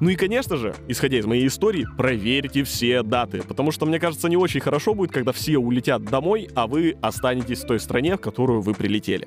Ну 0.00 0.10
и, 0.10 0.16
конечно 0.16 0.56
же, 0.56 0.74
исходя 0.88 1.18
из 1.18 1.26
моей 1.26 1.46
истории, 1.46 1.86
проверьте 1.96 2.62
все 2.64 3.02
даты, 3.02 3.42
потому 3.42 3.72
что, 3.72 3.86
мне 3.86 3.98
кажется, 3.98 4.28
не 4.28 4.36
очень 4.36 4.60
хорошо 4.60 4.94
будет, 4.94 5.12
когда 5.12 5.32
все 5.32 5.58
улетят 5.58 6.04
домой, 6.04 6.48
а 6.54 6.66
вы 6.66 6.96
останетесь 7.32 7.64
в 7.64 7.66
той 7.66 7.80
стране, 7.80 8.16
в 8.16 8.20
которую 8.20 8.60
вы 8.60 8.74
прилетели. 8.74 9.26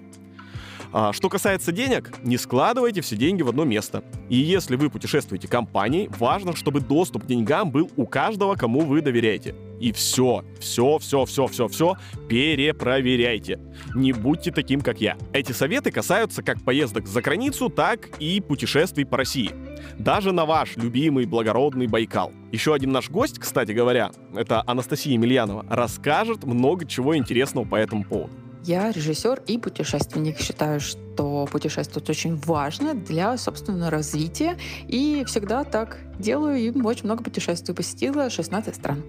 А 0.97 1.11
что 1.11 1.27
касается 1.27 1.73
денег, 1.73 2.13
не 2.23 2.37
складывайте 2.37 3.01
все 3.01 3.17
деньги 3.17 3.41
в 3.41 3.49
одно 3.49 3.65
место. 3.65 4.01
И 4.29 4.37
если 4.37 4.77
вы 4.77 4.89
путешествуете 4.89 5.45
компанией, 5.45 6.09
важно, 6.19 6.55
чтобы 6.55 6.79
доступ 6.79 7.23
к 7.23 7.25
деньгам 7.25 7.69
был 7.69 7.91
у 7.97 8.05
каждого, 8.05 8.55
кому 8.55 8.79
вы 8.79 9.01
доверяете. 9.01 9.55
И 9.81 9.91
все, 9.91 10.45
все, 10.57 10.97
все, 10.99 11.25
все, 11.25 11.47
все, 11.47 11.67
все 11.67 11.95
перепроверяйте. 12.29 13.59
Не 13.93 14.13
будьте 14.13 14.53
таким, 14.53 14.79
как 14.79 15.01
я. 15.01 15.17
Эти 15.33 15.51
советы 15.51 15.91
касаются 15.91 16.41
как 16.41 16.63
поездок 16.63 17.07
за 17.07 17.21
границу, 17.21 17.69
так 17.69 18.07
и 18.21 18.39
путешествий 18.39 19.05
по 19.05 19.17
России. 19.17 19.51
Даже 19.99 20.31
на 20.31 20.45
ваш 20.45 20.77
любимый 20.77 21.25
благородный 21.25 21.87
Байкал. 21.87 22.31
Еще 22.53 22.73
один 22.73 22.93
наш 22.93 23.09
гость, 23.09 23.37
кстати 23.37 23.73
говоря, 23.73 24.11
это 24.33 24.63
Анастасия 24.65 25.11
Емельянова, 25.11 25.65
расскажет 25.69 26.45
много 26.45 26.85
чего 26.85 27.17
интересного 27.17 27.65
по 27.65 27.75
этому 27.75 28.05
поводу. 28.05 28.44
Я 28.65 28.91
режиссер 28.91 29.43
и 29.45 29.59
путешественник. 29.59 30.39
Считаю, 30.39 30.79
что 30.79 31.47
путешествовать 31.51 32.09
очень 32.09 32.35
важно 32.35 32.95
для 32.95 33.37
собственного 33.37 33.91
развития. 33.91 34.57
И 34.87 35.23
всегда 35.27 35.63
так 35.63 35.99
делаю. 36.17 36.57
И 36.57 36.71
очень 36.81 37.05
много 37.05 37.23
путешествий 37.23 37.75
посетила, 37.75 38.27
16 38.31 38.75
стран. 38.75 39.03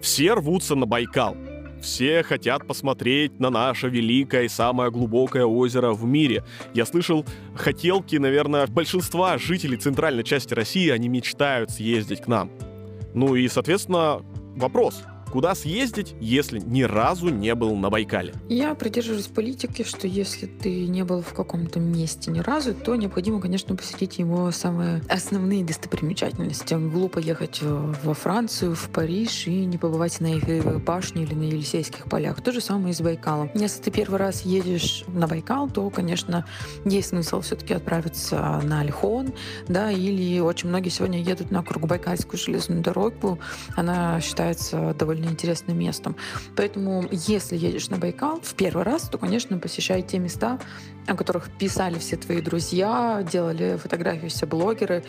Все 0.00 0.32
рвутся 0.32 0.76
на 0.76 0.86
Байкал. 0.86 1.36
Все 1.82 2.22
хотят 2.22 2.66
посмотреть 2.66 3.38
на 3.38 3.50
наше 3.50 3.90
великое 3.90 4.44
и 4.44 4.48
самое 4.48 4.90
глубокое 4.90 5.44
озеро 5.44 5.92
в 5.92 6.04
мире. 6.04 6.42
Я 6.72 6.86
слышал, 6.86 7.26
хотелки, 7.54 8.16
наверное, 8.16 8.66
большинства 8.66 9.36
жителей 9.36 9.76
центральной 9.76 10.24
части 10.24 10.54
России, 10.54 10.88
они 10.88 11.08
мечтают 11.08 11.70
съездить 11.70 12.22
к 12.22 12.28
нам. 12.28 12.50
Ну 13.12 13.34
и, 13.34 13.46
соответственно, 13.48 14.22
вопрос. 14.56 15.02
Куда 15.32 15.54
съездить, 15.54 16.14
если 16.20 16.58
ни 16.58 16.82
разу 16.82 17.30
не 17.30 17.54
был 17.54 17.74
на 17.74 17.88
Байкале? 17.88 18.34
Я 18.50 18.74
придерживаюсь 18.74 19.28
политики, 19.28 19.82
что 19.82 20.06
если 20.06 20.44
ты 20.44 20.86
не 20.86 21.04
был 21.04 21.22
в 21.22 21.32
каком-то 21.32 21.80
месте 21.80 22.30
ни 22.30 22.40
разу, 22.40 22.74
то 22.74 22.94
необходимо, 22.96 23.40
конечно, 23.40 23.74
посетить 23.74 24.18
его 24.18 24.50
самые 24.50 25.00
основные 25.08 25.64
достопримечательности. 25.64 26.74
Глупо 26.74 27.18
ехать 27.18 27.60
во 27.62 28.12
Францию, 28.12 28.74
в 28.74 28.90
Париж 28.90 29.46
и 29.46 29.64
не 29.64 29.78
побывать 29.78 30.20
на 30.20 30.34
Эйфелевой 30.34 30.78
башне 30.80 31.22
или 31.22 31.32
на 31.32 31.44
Елисейских 31.44 32.10
полях. 32.10 32.42
То 32.42 32.52
же 32.52 32.60
самое 32.60 32.90
и 32.90 32.94
с 32.94 33.00
Байкалом. 33.00 33.50
Если 33.54 33.80
ты 33.80 33.90
первый 33.90 34.18
раз 34.18 34.42
едешь 34.42 35.04
на 35.08 35.26
Байкал, 35.26 35.70
то, 35.70 35.88
конечно, 35.88 36.44
есть 36.84 37.08
смысл 37.08 37.40
все-таки 37.40 37.72
отправиться 37.72 38.60
на 38.64 38.80
Альхон, 38.80 39.32
да, 39.66 39.90
или 39.90 40.40
очень 40.40 40.68
многие 40.68 40.90
сегодня 40.90 41.22
едут 41.22 41.50
на 41.50 41.62
Кругбайкальскую 41.62 42.38
железную 42.38 42.82
дорогу. 42.82 43.38
Она 43.76 44.20
считается 44.20 44.94
довольно 44.98 45.21
довольно 45.22 45.32
интересным 45.32 45.78
местом. 45.78 46.16
Поэтому, 46.56 47.04
если 47.10 47.56
едешь 47.56 47.88
на 47.88 47.98
Байкал 47.98 48.40
в 48.42 48.54
первый 48.54 48.84
раз, 48.84 49.08
то, 49.08 49.18
конечно, 49.18 49.58
посещай 49.58 50.02
те 50.02 50.18
места, 50.18 50.58
о 51.06 51.14
которых 51.14 51.50
писали 51.58 51.98
все 51.98 52.16
твои 52.16 52.40
друзья, 52.40 53.26
делали 53.30 53.76
фотографии 53.76 54.28
все 54.28 54.46
блогеры, 54.46 55.04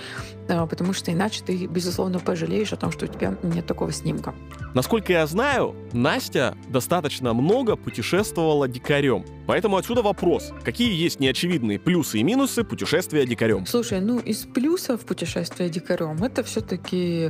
э, 0.47 0.67
потому 0.67 0.93
что 0.93 1.12
иначе 1.12 1.43
ты, 1.45 1.67
безусловно, 1.67 2.19
пожалеешь 2.19 2.73
о 2.73 2.77
том, 2.77 2.91
что 2.91 3.05
у 3.05 3.07
тебя 3.07 3.38
нет 3.43 3.65
такого 3.65 3.91
снимка. 3.91 4.33
Насколько 4.73 5.13
я 5.13 5.27
знаю, 5.27 5.75
Настя 5.93 6.55
достаточно 6.69 7.33
много 7.33 7.75
путешествовала 7.75 8.67
дикарем. 8.67 9.23
Поэтому 9.45 9.77
отсюда 9.77 10.01
вопрос. 10.01 10.51
Какие 10.63 10.95
есть 10.95 11.19
неочевидные 11.19 11.77
плюсы 11.77 12.19
и 12.19 12.23
минусы 12.23 12.63
путешествия 12.63 13.25
дикарем? 13.25 13.65
Слушай, 13.67 14.00
ну 14.00 14.17
из 14.17 14.45
плюсов 14.45 15.01
путешествия 15.01 15.69
дикарем 15.69 16.23
это 16.23 16.43
все-таки 16.43 17.29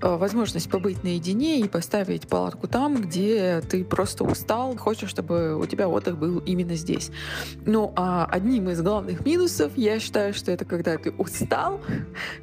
э, 0.00 0.16
возможность 0.16 0.68
побыть 0.68 1.02
наедине 1.04 1.60
и 1.60 1.68
поставить 1.68 2.28
палатку 2.28 2.68
там, 2.68 3.00
где 3.00 3.62
ты 3.62 3.84
просто 3.84 4.24
устал, 4.24 4.76
хочешь, 4.76 5.08
чтобы 5.08 5.56
у 5.56 5.64
тебя 5.66 5.88
отдых 5.88 6.18
был 6.18 6.40
именно 6.40 6.74
здесь. 6.74 7.10
Ну, 7.64 7.93
а 7.96 8.26
одним 8.30 8.70
из 8.70 8.82
главных 8.82 9.24
минусов, 9.24 9.72
я 9.76 10.00
считаю, 10.00 10.34
что 10.34 10.50
это 10.50 10.64
когда 10.64 10.96
ты 10.96 11.10
устал, 11.12 11.80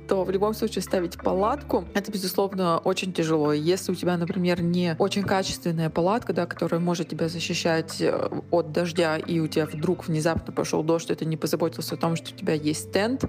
то 0.07 0.23
в 0.23 0.31
любом 0.31 0.53
случае 0.53 0.81
ставить 0.81 1.17
палатку, 1.17 1.85
это, 1.93 2.11
безусловно, 2.11 2.79
очень 2.79 3.13
тяжело. 3.13 3.53
Если 3.53 3.91
у 3.91 3.95
тебя, 3.95 4.17
например, 4.17 4.61
не 4.61 4.95
очень 4.97 5.23
качественная 5.23 5.89
палатка, 5.89 6.33
да, 6.33 6.45
которая 6.45 6.79
может 6.79 7.09
тебя 7.09 7.27
защищать 7.27 8.01
э, 8.01 8.29
от 8.51 8.71
дождя, 8.71 9.17
и 9.17 9.39
у 9.39 9.47
тебя 9.47 9.65
вдруг 9.65 10.07
внезапно 10.07 10.53
пошел 10.53 10.83
дождь, 10.83 11.11
и 11.11 11.15
ты 11.15 11.25
не 11.25 11.37
позаботился 11.37 11.95
о 11.95 11.97
том, 11.97 12.15
что 12.15 12.33
у 12.33 12.37
тебя 12.37 12.53
есть 12.53 12.91
тент, 12.91 13.25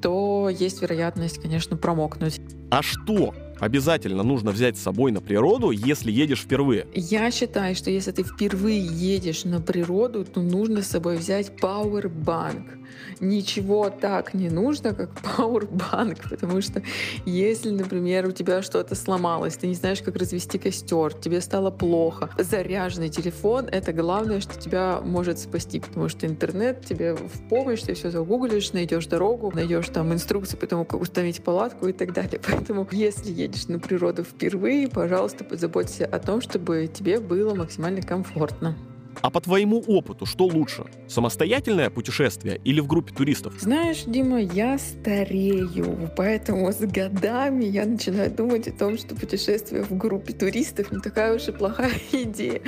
то 0.00 0.48
есть 0.50 0.80
вероятность, 0.80 1.40
конечно, 1.40 1.76
промокнуть. 1.76 2.40
А 2.70 2.82
что 2.82 3.34
обязательно 3.58 4.22
нужно 4.22 4.50
взять 4.50 4.76
с 4.76 4.82
собой 4.82 5.12
на 5.12 5.20
природу, 5.20 5.70
если 5.70 6.10
едешь 6.10 6.40
впервые? 6.40 6.86
Я 6.94 7.30
считаю, 7.30 7.74
что 7.74 7.90
если 7.90 8.12
ты 8.12 8.22
впервые 8.22 8.84
едешь 8.84 9.44
на 9.44 9.60
природу, 9.60 10.24
то 10.24 10.40
нужно 10.40 10.82
с 10.82 10.88
собой 10.88 11.16
взять 11.16 11.52
Powerbank 11.60 12.83
ничего 13.20 13.90
так 13.90 14.34
не 14.34 14.50
нужно, 14.50 14.94
как 14.94 15.10
Powerbank, 15.36 16.28
потому 16.28 16.60
что 16.60 16.82
если, 17.24 17.70
например, 17.70 18.26
у 18.26 18.32
тебя 18.32 18.62
что-то 18.62 18.94
сломалось, 18.94 19.56
ты 19.56 19.66
не 19.66 19.74
знаешь, 19.74 20.02
как 20.02 20.16
развести 20.16 20.58
костер, 20.58 21.12
тебе 21.14 21.40
стало 21.40 21.70
плохо, 21.70 22.30
заряженный 22.38 23.08
телефон— 23.08 23.66
это 23.72 23.92
главное, 23.92 24.40
что 24.40 24.58
тебя 24.58 25.00
может 25.02 25.38
спасти, 25.38 25.80
потому 25.80 26.08
что 26.08 26.26
интернет 26.26 26.84
тебе 26.84 27.14
в 27.14 27.48
помощь, 27.48 27.82
ты 27.82 27.94
все 27.94 28.10
загуглишь, 28.10 28.72
найдешь 28.72 29.06
дорогу, 29.06 29.52
найдешь 29.54 29.88
там 29.88 30.12
инструкции 30.12 30.56
по 30.56 30.66
тому, 30.66 30.84
как 30.84 31.00
установить 31.00 31.42
палатку 31.42 31.88
и 31.88 31.92
так 31.92 32.12
далее. 32.12 32.40
Поэтому, 32.48 32.88
если 32.90 33.30
едешь 33.30 33.68
на 33.68 33.78
природу 33.78 34.24
впервые, 34.24 34.88
пожалуйста, 34.88 35.44
позаботься 35.44 36.06
о 36.06 36.18
том, 36.18 36.40
чтобы 36.40 36.88
тебе 36.92 37.20
было 37.20 37.54
максимально 37.54 38.02
комфортно. 38.02 38.76
А 39.20 39.30
по 39.30 39.40
твоему 39.40 39.82
опыту, 39.86 40.26
что 40.26 40.44
лучше? 40.46 40.84
Самостоятельное 41.08 41.90
путешествие 41.90 42.60
или 42.64 42.80
в 42.80 42.86
группе 42.86 43.14
туристов? 43.14 43.54
Знаешь, 43.60 44.04
Дима, 44.06 44.40
я 44.40 44.78
старею, 44.78 46.10
поэтому 46.16 46.70
с 46.72 46.80
годами 46.80 47.64
я 47.64 47.86
начинаю 47.86 48.30
думать 48.30 48.68
о 48.68 48.72
том, 48.72 48.98
что 48.98 49.14
путешествие 49.14 49.82
в 49.82 49.96
группе 49.96 50.32
туристов 50.32 50.92
не 50.92 51.00
такая 51.00 51.34
уж 51.34 51.48
и 51.48 51.52
плохая 51.52 51.92
идея. 52.12 52.60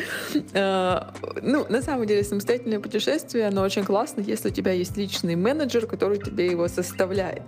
А, 0.55 1.15
ну, 1.43 1.67
на 1.69 1.83
самом 1.83 2.07
деле, 2.07 2.25
самостоятельное 2.25 2.81
путешествие, 2.81 3.47
оно 3.49 3.63
очень 3.63 3.85
классно, 3.85 4.21
если 4.21 4.49
у 4.49 4.53
тебя 4.53 4.73
есть 4.73 4.97
личный 4.97 5.37
менеджер, 5.37 5.87
который 5.87 6.19
тебе 6.19 6.47
его 6.47 6.69
составляет. 6.69 7.43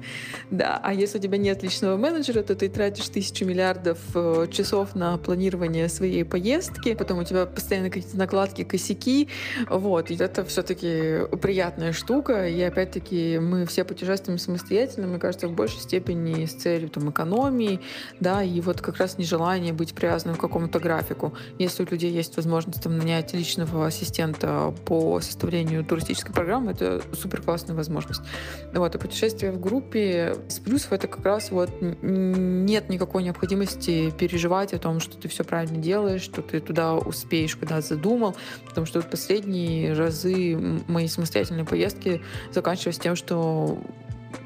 Да, 0.50 0.80
а 0.82 0.92
если 0.92 1.18
у 1.18 1.20
тебя 1.20 1.38
нет 1.38 1.62
личного 1.62 1.96
менеджера, 1.96 2.42
то 2.42 2.54
ты 2.54 2.68
тратишь 2.68 3.08
тысячу 3.08 3.44
миллиардов 3.44 3.98
э, 4.14 4.46
часов 4.50 4.94
на 4.94 5.16
планирование 5.18 5.88
своей 5.88 6.24
поездки, 6.24 6.94
потом 6.94 7.18
у 7.18 7.24
тебя 7.24 7.46
постоянно 7.46 7.90
какие-то 7.90 8.16
накладки, 8.16 8.64
косяки, 8.64 8.87
косяки. 8.88 9.28
Вот. 9.68 10.10
И 10.10 10.16
это 10.16 10.44
все-таки 10.44 11.20
приятная 11.40 11.92
штука. 11.92 12.48
И 12.48 12.60
опять-таки 12.62 13.38
мы 13.38 13.66
все 13.66 13.84
путешествуем 13.84 14.38
самостоятельно, 14.38 15.06
мне 15.06 15.18
кажется, 15.18 15.48
в 15.48 15.52
большей 15.52 15.80
степени 15.80 16.46
с 16.46 16.52
целью 16.54 16.88
там, 16.88 17.10
экономии, 17.10 17.80
да, 18.20 18.42
и 18.42 18.60
вот 18.60 18.80
как 18.80 18.96
раз 18.96 19.18
нежелание 19.18 19.72
быть 19.72 19.94
привязанным 19.94 20.36
к 20.36 20.40
какому-то 20.40 20.78
графику. 20.80 21.34
Если 21.58 21.82
у 21.84 21.86
людей 21.86 22.10
есть 22.10 22.36
возможность 22.36 22.82
там, 22.82 22.96
нанять 22.96 23.34
личного 23.34 23.86
ассистента 23.86 24.74
по 24.84 25.20
составлению 25.20 25.84
туристической 25.84 26.34
программы, 26.34 26.72
это 26.72 27.02
супер 27.12 27.42
классная 27.42 27.74
возможность. 27.76 28.22
Вот. 28.72 28.94
А 28.94 28.98
путешествие 28.98 29.52
в 29.52 29.60
группе 29.60 30.36
с 30.48 30.58
плюсов 30.58 30.92
это 30.92 31.08
как 31.08 31.24
раз 31.24 31.50
вот 31.50 31.70
нет 31.80 32.88
никакой 32.88 33.22
необходимости 33.22 34.10
переживать 34.10 34.72
о 34.72 34.78
том, 34.78 35.00
что 35.00 35.16
ты 35.16 35.28
все 35.28 35.44
правильно 35.44 35.78
делаешь, 35.78 36.22
что 36.22 36.42
ты 36.42 36.60
туда 36.60 36.94
успеешь, 36.94 37.56
куда 37.56 37.80
задумал, 37.80 38.36
потому 38.78 38.86
что 38.86 39.00
вот 39.00 39.10
последние 39.10 39.92
разы 39.92 40.56
мои 40.86 41.08
самостоятельные 41.08 41.64
поездки 41.64 42.22
заканчивались 42.52 42.98
тем, 42.98 43.16
что 43.16 43.76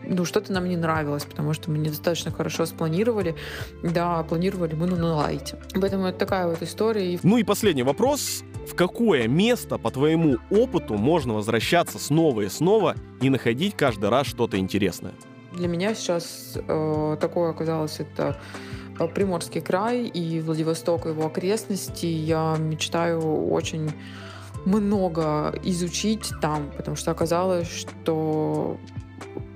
ну, 0.07 0.25
что-то 0.25 0.53
нам 0.53 0.71
не 0.71 0.77
нравилось, 0.77 1.25
потому 1.27 1.53
что 1.53 1.71
мы 1.71 1.77
недостаточно 1.77 2.31
хорошо 2.31 2.64
спланировали. 2.64 3.35
Да, 3.83 4.23
планировали 4.23 4.75
мы 4.75 4.87
ну, 4.87 4.97
на 4.97 5.16
лайте. 5.16 5.59
Поэтому 5.79 6.07
это 6.07 6.18
такая 6.18 6.47
вот 6.47 6.62
история. 6.62 7.18
Ну 7.23 7.37
и 7.37 7.42
последний 7.42 7.83
вопрос. 7.83 8.42
В 8.66 8.75
какое 8.75 9.29
место, 9.29 9.77
по 9.77 9.90
твоему 9.90 10.38
опыту, 10.51 10.95
можно 10.95 11.35
возвращаться 11.35 11.99
снова 11.99 12.40
и 12.40 12.49
снова 12.49 12.95
и 13.21 13.29
находить 13.29 13.77
каждый 13.77 14.09
раз 14.09 14.27
что-то 14.29 14.57
интересное? 14.57 15.12
Для 15.53 15.68
меня 15.68 15.95
сейчас 15.95 16.57
э, 16.57 17.16
такое 17.21 17.51
оказалось 17.51 18.01
это 18.01 18.40
Приморский 19.15 19.61
край 19.61 20.07
и 20.07 20.41
Владивосток 20.41 21.07
и 21.07 21.11
его 21.11 21.27
окрестности. 21.27 22.07
Я 22.07 22.57
мечтаю 22.59 23.51
очень 23.51 23.91
много 24.65 25.55
изучить 25.65 26.31
там, 26.41 26.71
потому 26.77 26.97
что 26.97 27.11
оказалось, 27.11 27.69
что 27.69 28.79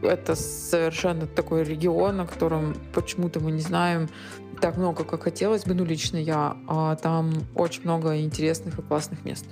это 0.02 0.34
совершенно 0.34 1.26
такой 1.26 1.64
регион, 1.64 2.20
о 2.20 2.26
котором 2.26 2.74
почему-то 2.92 3.40
мы 3.40 3.52
не 3.52 3.60
знаем 3.60 4.08
так 4.60 4.76
много, 4.76 5.04
как 5.04 5.24
хотелось 5.24 5.64
бы, 5.64 5.74
ну, 5.74 5.84
лично 5.84 6.16
я. 6.16 6.56
А 6.66 6.96
там 6.96 7.32
очень 7.54 7.82
много 7.82 8.20
интересных 8.20 8.78
и 8.78 8.82
классных 8.82 9.24
мест. 9.24 9.46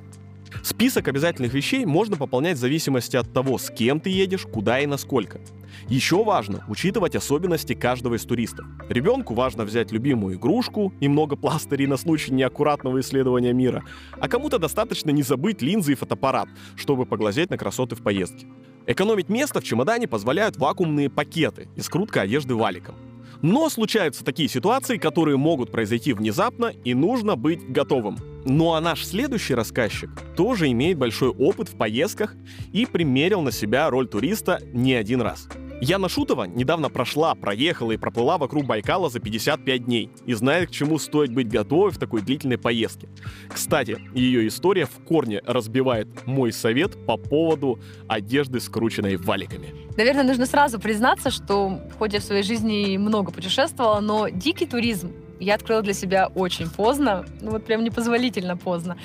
Список 0.62 1.08
обязательных 1.08 1.52
вещей 1.52 1.84
можно 1.84 2.16
пополнять 2.16 2.56
в 2.56 2.60
зависимости 2.60 3.16
от 3.16 3.32
того, 3.32 3.58
с 3.58 3.70
кем 3.70 4.00
ты 4.00 4.10
едешь, 4.10 4.46
куда 4.46 4.80
и 4.80 4.86
насколько. 4.86 5.40
Еще 5.88 6.22
важно 6.22 6.64
учитывать 6.68 7.16
особенности 7.16 7.74
каждого 7.74 8.16
из 8.16 8.24
туристов. 8.24 8.66
Ребенку 8.88 9.34
важно 9.34 9.64
взять 9.64 9.92
любимую 9.92 10.36
игрушку 10.36 10.92
и 11.00 11.08
много 11.08 11.36
пластырей 11.36 11.86
на 11.86 11.96
случай 11.96 12.32
неаккуратного 12.32 13.00
исследования 13.00 13.52
мира, 13.52 13.82
а 14.18 14.28
кому-то 14.28 14.58
достаточно 14.58 15.10
не 15.10 15.22
забыть 15.22 15.62
линзы 15.62 15.92
и 15.92 15.96
фотоаппарат, 15.96 16.48
чтобы 16.76 17.06
поглазеть 17.06 17.50
на 17.50 17.58
красоты 17.58 17.96
в 17.96 18.02
поездке. 18.02 18.46
Экономить 18.86 19.28
место 19.28 19.60
в 19.60 19.64
чемодане 19.64 20.06
позволяют 20.06 20.56
вакуумные 20.56 21.08
пакеты 21.08 21.68
и 21.76 21.80
скрутка 21.80 22.22
одежды 22.22 22.54
валиком. 22.54 22.94
Но 23.42 23.68
случаются 23.68 24.24
такие 24.24 24.48
ситуации, 24.48 24.96
которые 24.96 25.36
могут 25.36 25.70
произойти 25.70 26.12
внезапно, 26.12 26.66
и 26.66 26.94
нужно 26.94 27.36
быть 27.36 27.70
готовым. 27.70 28.33
Ну 28.46 28.74
а 28.74 28.80
наш 28.80 29.06
следующий 29.06 29.54
рассказчик 29.54 30.10
тоже 30.36 30.70
имеет 30.70 30.98
большой 30.98 31.30
опыт 31.30 31.68
в 31.68 31.76
поездках 31.76 32.34
и 32.72 32.84
примерил 32.84 33.40
на 33.40 33.50
себя 33.50 33.88
роль 33.88 34.06
туриста 34.06 34.60
не 34.72 34.92
один 34.94 35.22
раз. 35.22 35.48
Яна 35.80 36.08
Шутова 36.08 36.44
недавно 36.44 36.88
прошла, 36.88 37.34
проехала 37.34 37.92
и 37.92 37.96
проплыла 37.96 38.38
вокруг 38.38 38.64
Байкала 38.64 39.10
за 39.10 39.18
55 39.18 39.84
дней 39.84 40.10
и 40.24 40.34
знает, 40.34 40.68
к 40.68 40.72
чему 40.72 40.98
стоит 40.98 41.32
быть 41.32 41.48
готовой 41.48 41.90
в 41.90 41.98
такой 41.98 42.22
длительной 42.22 42.58
поездке. 42.58 43.08
Кстати, 43.48 43.98
ее 44.14 44.46
история 44.46 44.86
в 44.86 45.04
корне 45.04 45.42
разбивает 45.44 46.08
мой 46.26 46.52
совет 46.52 47.04
по 47.06 47.16
поводу 47.16 47.80
одежды, 48.08 48.60
скрученной 48.60 49.16
валиками. 49.16 49.74
Наверное, 49.96 50.24
нужно 50.24 50.46
сразу 50.46 50.78
признаться, 50.78 51.30
что 51.30 51.80
в 51.92 51.98
ходе 51.98 52.20
своей 52.20 52.42
жизни 52.42 52.96
много 52.96 53.32
путешествовала, 53.32 54.00
но 54.00 54.28
дикий 54.28 54.66
туризм 54.66 55.12
я 55.44 55.54
открыла 55.54 55.82
для 55.82 55.94
себя 55.94 56.28
очень 56.34 56.68
поздно, 56.70 57.24
ну 57.40 57.52
вот 57.52 57.64
прям 57.64 57.84
непозволительно 57.84 58.56
поздно. 58.56 58.96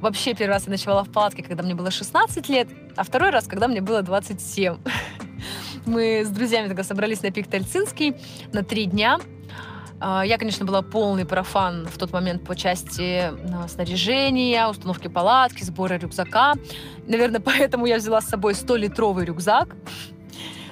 Вообще 0.00 0.34
первый 0.34 0.54
раз 0.54 0.64
я 0.64 0.70
ночевала 0.70 1.04
в 1.04 1.10
палатке, 1.10 1.42
когда 1.42 1.62
мне 1.62 1.74
было 1.74 1.90
16 1.90 2.48
лет, 2.48 2.68
а 2.96 3.04
второй 3.04 3.30
раз, 3.30 3.46
когда 3.46 3.68
мне 3.68 3.80
было 3.80 4.02
27. 4.02 4.76
Мы 5.86 6.22
с 6.24 6.28
друзьями 6.28 6.68
тогда 6.68 6.84
собрались 6.84 7.22
на 7.22 7.30
пик 7.30 7.48
Тальцинский 7.48 8.14
на 8.52 8.62
три 8.62 8.86
дня. 8.86 9.18
А, 10.00 10.24
я, 10.24 10.38
конечно, 10.38 10.64
была 10.64 10.80
полный 10.80 11.26
профан 11.26 11.86
в 11.86 11.98
тот 11.98 12.12
момент 12.12 12.44
по 12.44 12.56
части 12.56 13.30
а, 13.54 13.68
снаряжения, 13.68 14.66
установки 14.66 15.08
палатки, 15.08 15.62
сбора 15.62 15.98
рюкзака. 15.98 16.54
Наверное, 17.06 17.40
поэтому 17.44 17.86
я 17.86 17.96
взяла 17.96 18.20
с 18.22 18.26
собой 18.26 18.54
100-литровый 18.54 19.26
рюкзак. 19.26 19.76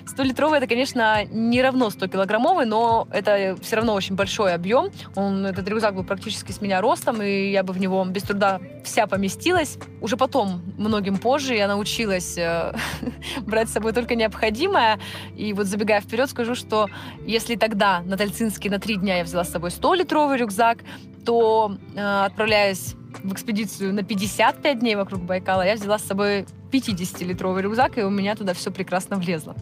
100-литровый 0.08 0.58
это, 0.58 0.66
конечно, 0.66 1.24
не 1.24 1.62
равно 1.62 1.88
100-килограммовый, 1.88 2.64
но 2.64 3.08
это 3.10 3.56
все 3.60 3.76
равно 3.76 3.94
очень 3.94 4.14
большой 4.14 4.54
объем. 4.54 4.90
Он, 5.14 5.46
этот 5.46 5.68
рюкзак 5.68 5.94
был 5.94 6.04
практически 6.04 6.52
с 6.52 6.60
меня 6.60 6.80
ростом, 6.80 7.22
и 7.22 7.50
я 7.50 7.62
бы 7.62 7.72
в 7.72 7.78
него 7.78 8.04
без 8.04 8.22
труда 8.22 8.60
вся 8.84 9.06
поместилась. 9.06 9.78
Уже 10.00 10.16
потом, 10.16 10.62
многим 10.76 11.18
позже, 11.18 11.54
я 11.54 11.68
научилась 11.68 12.36
э, 12.38 12.74
брать 13.40 13.68
с 13.68 13.72
собой 13.72 13.92
только 13.92 14.14
необходимое. 14.14 14.98
И 15.36 15.52
вот 15.52 15.66
забегая 15.66 16.00
вперед, 16.00 16.30
скажу, 16.30 16.54
что 16.54 16.88
если 17.26 17.56
тогда 17.56 18.00
на 18.00 18.16
Тальцинске 18.16 18.70
на 18.70 18.78
три 18.78 18.96
дня 18.96 19.18
я 19.18 19.24
взяла 19.24 19.44
с 19.44 19.50
собой 19.50 19.70
100-литровый 19.70 20.38
рюкзак, 20.38 20.78
то 21.24 21.76
э, 21.94 22.24
отправляясь 22.24 22.94
в 23.22 23.32
экспедицию 23.32 23.94
на 23.94 24.02
55 24.02 24.78
дней 24.80 24.96
вокруг 24.96 25.22
Байкала, 25.22 25.62
я 25.62 25.74
взяла 25.74 25.98
с 25.98 26.04
собой 26.04 26.46
50-литровый 26.70 27.62
рюкзак, 27.62 27.98
и 27.98 28.02
у 28.02 28.10
меня 28.10 28.34
туда 28.34 28.54
все 28.54 28.70
прекрасно 28.70 29.16
влезло. 29.16 29.56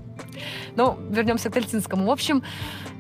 Но 0.77 0.99
вернемся 1.11 1.51
к 1.51 1.55
Тальцинскому. 1.55 2.07
В 2.07 2.11
общем, 2.11 2.43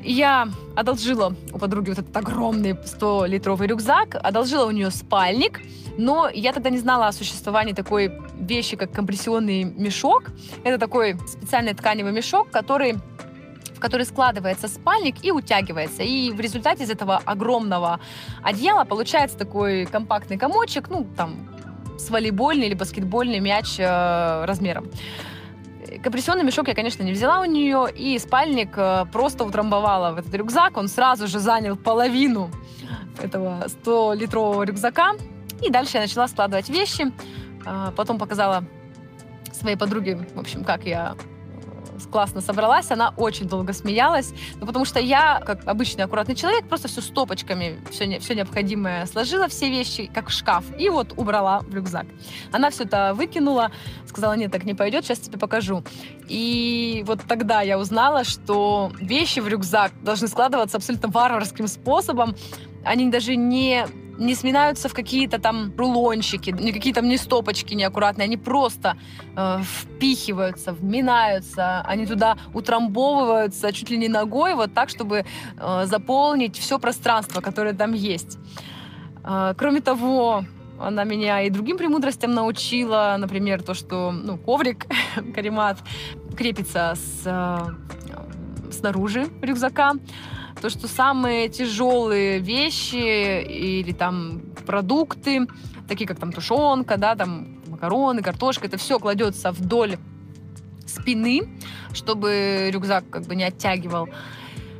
я 0.02 0.48
одолжила 0.74 1.34
у 1.52 1.58
подруги 1.58 1.90
вот 1.90 1.98
этот 1.98 2.16
огромный 2.16 2.72
100-литровый 2.72 3.66
рюкзак, 3.66 4.16
одолжила 4.22 4.66
у 4.66 4.70
нее 4.70 4.90
спальник, 4.90 5.60
но 5.98 6.28
я 6.32 6.52
тогда 6.52 6.70
не 6.70 6.78
знала 6.78 7.08
о 7.08 7.12
существовании 7.12 7.72
такой 7.72 8.12
вещи, 8.38 8.76
как 8.76 8.92
компрессионный 8.92 9.64
мешок. 9.64 10.30
Это 10.64 10.78
такой 10.78 11.18
специальный 11.26 11.74
тканевый 11.74 12.12
мешок, 12.12 12.50
который 12.50 12.96
в 13.74 13.78
который 13.78 14.06
складывается 14.06 14.68
спальник 14.68 15.22
и 15.22 15.30
утягивается. 15.30 16.02
И 16.02 16.30
в 16.30 16.40
результате 16.40 16.84
из 16.84 16.90
этого 16.90 17.20
огромного 17.24 18.00
одеяла 18.42 18.84
получается 18.84 19.36
такой 19.36 19.84
компактный 19.84 20.38
комочек, 20.38 20.88
ну, 20.88 21.06
там, 21.14 21.46
с 21.98 22.10
волейбольный 22.10 22.66
или 22.66 22.74
баскетбольный 22.74 23.40
мяч 23.40 23.78
э, 23.78 24.44
размером. 24.44 24.90
Компрессионный 26.02 26.44
мешок 26.44 26.68
я, 26.68 26.74
конечно, 26.74 27.02
не 27.02 27.12
взяла 27.12 27.40
у 27.40 27.44
нее, 27.44 27.86
и 27.94 28.18
спальник 28.18 28.70
э, 28.76 29.04
просто 29.12 29.44
утрамбовала 29.44 30.12
в 30.12 30.18
этот 30.18 30.34
рюкзак. 30.34 30.76
Он 30.76 30.88
сразу 30.88 31.26
же 31.26 31.38
занял 31.38 31.76
половину 31.76 32.50
этого 33.22 33.66
100-литрового 33.66 34.64
рюкзака. 34.64 35.14
И 35.62 35.70
дальше 35.70 35.92
я 35.94 36.02
начала 36.02 36.28
складывать 36.28 36.68
вещи. 36.68 37.12
Э, 37.64 37.92
потом 37.96 38.18
показала 38.18 38.64
своей 39.52 39.76
подруге, 39.76 40.18
в 40.34 40.38
общем, 40.38 40.64
как 40.64 40.84
я 40.84 41.16
классно 42.10 42.40
собралась, 42.40 42.90
она 42.90 43.12
очень 43.16 43.48
долго 43.48 43.72
смеялась, 43.72 44.32
ну, 44.60 44.66
потому 44.66 44.84
что 44.84 45.00
я, 45.00 45.40
как 45.44 45.66
обычный 45.66 46.04
аккуратный 46.04 46.34
человек, 46.34 46.68
просто 46.68 46.88
все 46.88 47.00
стопочками, 47.00 47.80
все, 47.90 48.06
не, 48.06 48.18
все 48.18 48.34
необходимое 48.34 49.06
сложила, 49.06 49.48
все 49.48 49.70
вещи, 49.70 50.10
как 50.12 50.28
в 50.28 50.32
шкаф, 50.32 50.64
и 50.78 50.88
вот 50.88 51.14
убрала 51.16 51.60
в 51.60 51.74
рюкзак. 51.74 52.06
Она 52.52 52.70
все 52.70 52.84
это 52.84 53.12
выкинула, 53.14 53.70
сказала, 54.06 54.34
нет, 54.34 54.52
так 54.52 54.64
не 54.64 54.74
пойдет, 54.74 55.04
сейчас 55.04 55.20
тебе 55.20 55.38
покажу. 55.38 55.84
И 56.28 57.04
вот 57.06 57.20
тогда 57.26 57.62
я 57.62 57.78
узнала, 57.78 58.24
что 58.24 58.92
вещи 59.00 59.40
в 59.40 59.48
рюкзак 59.48 59.92
должны 60.02 60.28
складываться 60.28 60.76
абсолютно 60.76 61.08
варварским 61.08 61.68
способом, 61.68 62.34
они 62.84 63.10
даже 63.10 63.36
не 63.36 63.86
не 64.18 64.34
сминаются 64.34 64.88
в 64.88 64.94
какие-то 64.94 65.38
там 65.38 65.72
рулончики, 65.76 66.50
никакие 66.50 66.94
там 66.94 67.08
не 67.08 67.16
стопочки 67.16 67.74
неаккуратные, 67.74 68.24
они 68.24 68.36
просто 68.36 68.96
э, 69.36 69.60
впихиваются, 69.62 70.72
вминаются, 70.72 71.80
они 71.82 72.06
туда 72.06 72.36
утрамбовываются 72.54 73.72
чуть 73.72 73.90
ли 73.90 73.98
не 73.98 74.08
ногой, 74.08 74.54
вот 74.54 74.74
так, 74.74 74.88
чтобы 74.88 75.24
э, 75.58 75.86
заполнить 75.86 76.58
все 76.58 76.78
пространство, 76.78 77.40
которое 77.40 77.74
там 77.74 77.92
есть. 77.92 78.38
Э, 79.24 79.54
кроме 79.56 79.80
того, 79.80 80.44
она 80.78 81.04
меня 81.04 81.42
и 81.42 81.50
другим 81.50 81.78
премудростям 81.78 82.32
научила, 82.32 83.16
например, 83.18 83.62
то, 83.62 83.74
что 83.74 84.12
ну, 84.12 84.36
коврик, 84.36 84.86
каремат, 85.34 85.78
крепится 86.36 86.94
с, 86.94 87.22
э, 87.24 88.72
снаружи 88.72 89.26
рюкзака, 89.42 89.94
то, 90.60 90.70
что 90.70 90.88
самые 90.88 91.48
тяжелые 91.48 92.38
вещи 92.38 93.42
или 93.42 93.92
там 93.92 94.40
продукты, 94.66 95.46
такие 95.88 96.06
как 96.06 96.18
там 96.18 96.32
тушенка, 96.32 96.96
да, 96.96 97.14
там 97.14 97.58
макароны, 97.66 98.22
картошка, 98.22 98.66
это 98.66 98.76
все 98.76 98.98
кладется 98.98 99.52
вдоль 99.52 99.98
спины, 100.86 101.48
чтобы 101.92 102.70
рюкзак 102.72 103.08
как 103.10 103.22
бы 103.24 103.36
не 103.36 103.44
оттягивал. 103.44 104.08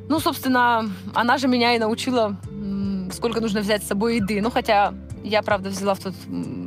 Ну, 0.08 0.20
собственно, 0.20 0.88
она 1.14 1.36
же 1.36 1.48
меня 1.48 1.74
и 1.74 1.78
научила, 1.78 2.36
сколько 3.12 3.40
нужно 3.40 3.60
взять 3.60 3.82
с 3.82 3.88
собой 3.88 4.16
еды. 4.16 4.40
Ну, 4.40 4.50
хотя 4.50 4.94
я, 5.26 5.42
правда, 5.42 5.70
взяла 5.70 5.94
в 5.94 5.98
тот 5.98 6.14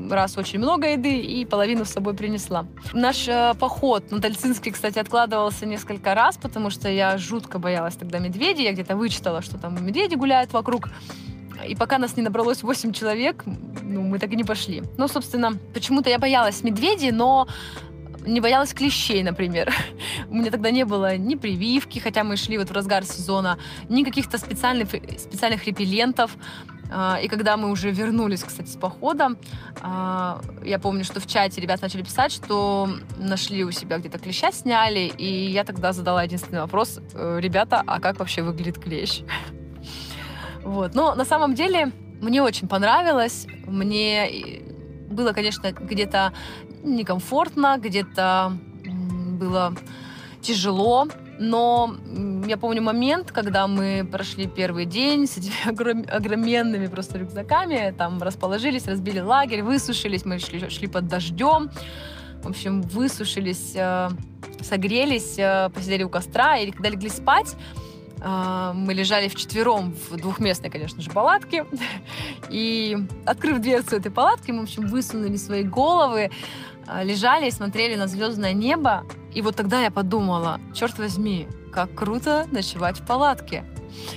раз 0.09 0.37
очень 0.37 0.59
много 0.59 0.91
еды 0.91 1.19
и 1.19 1.45
половину 1.45 1.85
с 1.85 1.89
собой 1.89 2.13
принесла. 2.13 2.65
Наш 2.93 3.27
э, 3.27 3.53
поход 3.59 4.11
на 4.11 4.19
Тальцинский, 4.19 4.71
кстати, 4.71 4.99
откладывался 4.99 5.65
несколько 5.65 6.13
раз, 6.13 6.37
потому 6.37 6.69
что 6.69 6.89
я 6.89 7.17
жутко 7.17 7.59
боялась 7.59 7.95
тогда 7.95 8.19
медведей. 8.19 8.65
Я 8.65 8.73
где-то 8.73 8.97
вычитала, 8.97 9.41
что 9.41 9.57
там 9.57 9.85
медведи 9.85 10.15
гуляют 10.15 10.51
вокруг. 10.53 10.89
И 11.67 11.75
пока 11.75 11.97
нас 11.97 12.17
не 12.17 12.23
набралось 12.23 12.63
8 12.63 12.91
человек, 12.91 13.43
ну, 13.83 14.01
мы 14.01 14.19
так 14.19 14.31
и 14.31 14.35
не 14.35 14.43
пошли. 14.43 14.83
Ну, 14.97 15.07
собственно, 15.07 15.53
почему-то 15.73 16.09
я 16.09 16.19
боялась 16.19 16.63
медведей, 16.63 17.11
но 17.11 17.47
не 18.25 18.41
боялась 18.41 18.73
клещей, 18.73 19.23
например. 19.23 19.73
У 20.29 20.35
меня 20.35 20.51
тогда 20.51 20.71
не 20.71 20.85
было 20.85 21.17
ни 21.17 21.35
прививки, 21.35 21.99
хотя 21.99 22.23
мы 22.23 22.35
шли 22.35 22.57
вот 22.57 22.69
в 22.69 22.73
разгар 22.73 23.05
сезона, 23.05 23.57
ни 23.89 24.03
каких-то 24.03 24.37
специальных, 24.37 24.89
специальных 24.89 25.65
репеллентов. 25.65 26.35
А, 26.91 27.19
и 27.21 27.27
когда 27.27 27.57
мы 27.57 27.69
уже 27.69 27.91
вернулись, 27.91 28.43
кстати, 28.43 28.67
с 28.67 28.75
похода, 28.75 29.35
а, 29.81 30.41
я 30.63 30.79
помню, 30.79 31.03
что 31.03 31.19
в 31.19 31.27
чате 31.27 31.61
ребят 31.61 31.81
начали 31.81 32.01
писать, 32.01 32.31
что 32.31 32.89
нашли 33.17 33.63
у 33.63 33.71
себя 33.71 33.97
где-то 33.99 34.17
клеща, 34.19 34.51
сняли, 34.51 35.11
и 35.17 35.51
я 35.51 35.63
тогда 35.63 35.93
задала 35.93 36.23
единственный 36.23 36.61
вопрос, 36.61 36.99
«Э, 37.13 37.39
ребята, 37.39 37.83
а 37.85 37.99
как 37.99 38.19
вообще 38.19 38.41
выглядит 38.41 38.79
клещ? 38.79 39.21
Вот. 40.61 40.93
Но 40.93 41.15
на 41.15 41.23
самом 41.23 41.55
деле 41.55 41.91
мне 42.21 42.43
очень 42.43 42.67
понравилось, 42.67 43.47
мне 43.65 44.61
было, 45.09 45.31
конечно, 45.31 45.71
где-то 45.71 46.33
некомфортно, 46.83 47.77
где-то 47.79 48.57
было 49.39 49.73
тяжело, 50.41 51.07
Но 51.39 51.95
я 52.47 52.57
помню 52.57 52.81
момент, 52.81 53.31
когда 53.31 53.65
мы 53.67 54.05
прошли 54.11 54.45
первый 54.45 54.85
день 54.85 55.25
с 55.25 55.37
этими 55.37 55.69
огроменными 56.15 56.87
просто 56.87 57.17
рюкзаками, 57.17 57.95
там 57.97 58.21
расположились, 58.21 58.85
разбили 58.87 59.19
лагерь, 59.19 59.63
высушились, 59.63 60.25
мы 60.25 60.39
шли, 60.39 60.69
шли 60.69 60.87
под 60.87 61.07
дождем. 61.07 61.71
В 62.43 62.49
общем, 62.49 62.81
высушились, 62.81 63.71
э, 63.75 64.09
согрелись, 64.61 65.35
э, 65.37 65.69
посидели 65.73 66.03
у 66.03 66.09
костра, 66.09 66.57
и 66.57 66.71
когда 66.71 66.89
легли 66.89 67.09
спать, 67.09 67.55
э, 68.21 68.71
мы 68.75 68.93
лежали 68.93 69.29
вчетвером 69.29 69.95
в 70.09 70.17
двухместной, 70.17 70.69
конечно 70.69 71.01
же, 71.01 71.09
палатке. 71.09 71.65
И, 72.49 72.97
открыв 73.25 73.59
дверцу 73.59 73.95
этой 73.95 74.11
палатки, 74.11 74.51
мы, 74.51 74.61
в 74.61 74.63
общем, 74.63 74.87
высунули 74.87 75.37
свои 75.37 75.63
головы, 75.63 76.31
лежали 77.03 77.47
и 77.47 77.51
смотрели 77.51 77.95
на 77.95 78.07
звездное 78.07 78.53
небо. 78.53 79.05
И 79.33 79.41
вот 79.41 79.55
тогда 79.55 79.81
я 79.81 79.91
подумала, 79.91 80.59
черт 80.73 80.97
возьми, 80.97 81.47
как 81.71 81.93
круто 81.93 82.47
ночевать 82.51 82.99
в 82.99 83.05
палатке. 83.05 83.63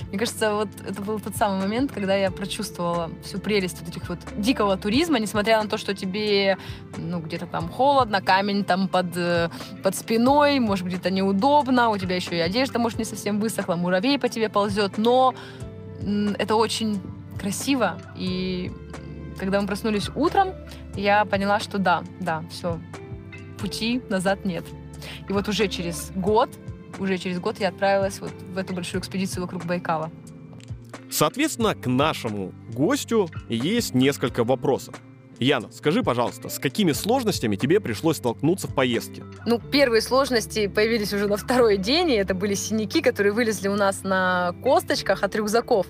Мне 0.09 0.19
кажется, 0.19 0.53
вот 0.53 0.69
это 0.87 1.01
был 1.01 1.19
тот 1.19 1.35
самый 1.35 1.59
момент, 1.59 1.91
когда 1.91 2.15
я 2.15 2.31
прочувствовала 2.31 3.09
всю 3.23 3.39
прелесть 3.39 3.79
вот 3.79 3.89
этих 3.89 4.09
вот 4.09 4.19
дикого 4.37 4.77
туризма, 4.77 5.19
несмотря 5.19 5.61
на 5.61 5.67
то, 5.67 5.77
что 5.77 5.93
тебе, 5.95 6.57
ну, 6.97 7.19
где-то 7.19 7.47
там 7.47 7.69
холодно, 7.69 8.21
камень 8.21 8.63
там 8.63 8.87
под, 8.87 9.17
э, 9.17 9.49
под 9.83 9.95
спиной, 9.95 10.59
может, 10.59 10.87
где-то 10.87 11.09
неудобно, 11.09 11.89
у 11.89 11.97
тебя 11.97 12.15
еще 12.15 12.37
и 12.37 12.39
одежда, 12.39 12.79
может, 12.79 12.99
не 12.99 13.05
совсем 13.05 13.39
высохла, 13.39 13.75
муравей 13.75 14.19
по 14.19 14.29
тебе 14.29 14.49
ползет, 14.49 14.97
но 14.97 15.33
это 16.37 16.55
очень 16.55 17.01
красиво, 17.39 17.97
и 18.15 18.71
когда 19.39 19.59
мы 19.59 19.67
проснулись 19.67 20.09
утром, 20.15 20.49
я 20.95 21.25
поняла, 21.25 21.59
что 21.59 21.77
да, 21.77 22.03
да, 22.19 22.43
все, 22.49 22.79
пути 23.59 24.01
назад 24.09 24.45
нет. 24.45 24.65
И 25.27 25.33
вот 25.33 25.47
уже 25.47 25.67
через 25.67 26.11
год 26.15 26.49
уже 26.99 27.17
через 27.17 27.39
год 27.39 27.59
я 27.59 27.69
отправилась 27.69 28.19
вот 28.19 28.31
в 28.31 28.57
эту 28.57 28.73
большую 28.73 29.01
экспедицию 29.01 29.43
вокруг 29.43 29.65
Байкала. 29.65 30.11
Соответственно, 31.09 31.75
к 31.75 31.87
нашему 31.87 32.53
гостю 32.73 33.29
есть 33.49 33.93
несколько 33.93 34.43
вопросов. 34.43 34.95
Яна, 35.43 35.69
скажи, 35.73 36.03
пожалуйста, 36.03 36.47
с 36.47 36.57
какими 36.57 36.93
сложностями 36.93 37.57
тебе 37.57 37.81
пришлось 37.81 38.15
столкнуться 38.15 38.69
в 38.69 38.73
поездке? 38.73 39.23
Ну, 39.45 39.59
первые 39.59 40.01
сложности 40.01 40.67
появились 40.67 41.11
уже 41.11 41.27
на 41.27 41.35
второй 41.35 41.75
день, 41.75 42.11
и 42.11 42.13
это 42.13 42.33
были 42.33 42.53
синяки, 42.53 43.01
которые 43.01 43.33
вылезли 43.33 43.67
у 43.67 43.75
нас 43.75 44.03
на 44.03 44.55
косточках 44.63 45.21
от 45.21 45.35
рюкзаков. 45.35 45.87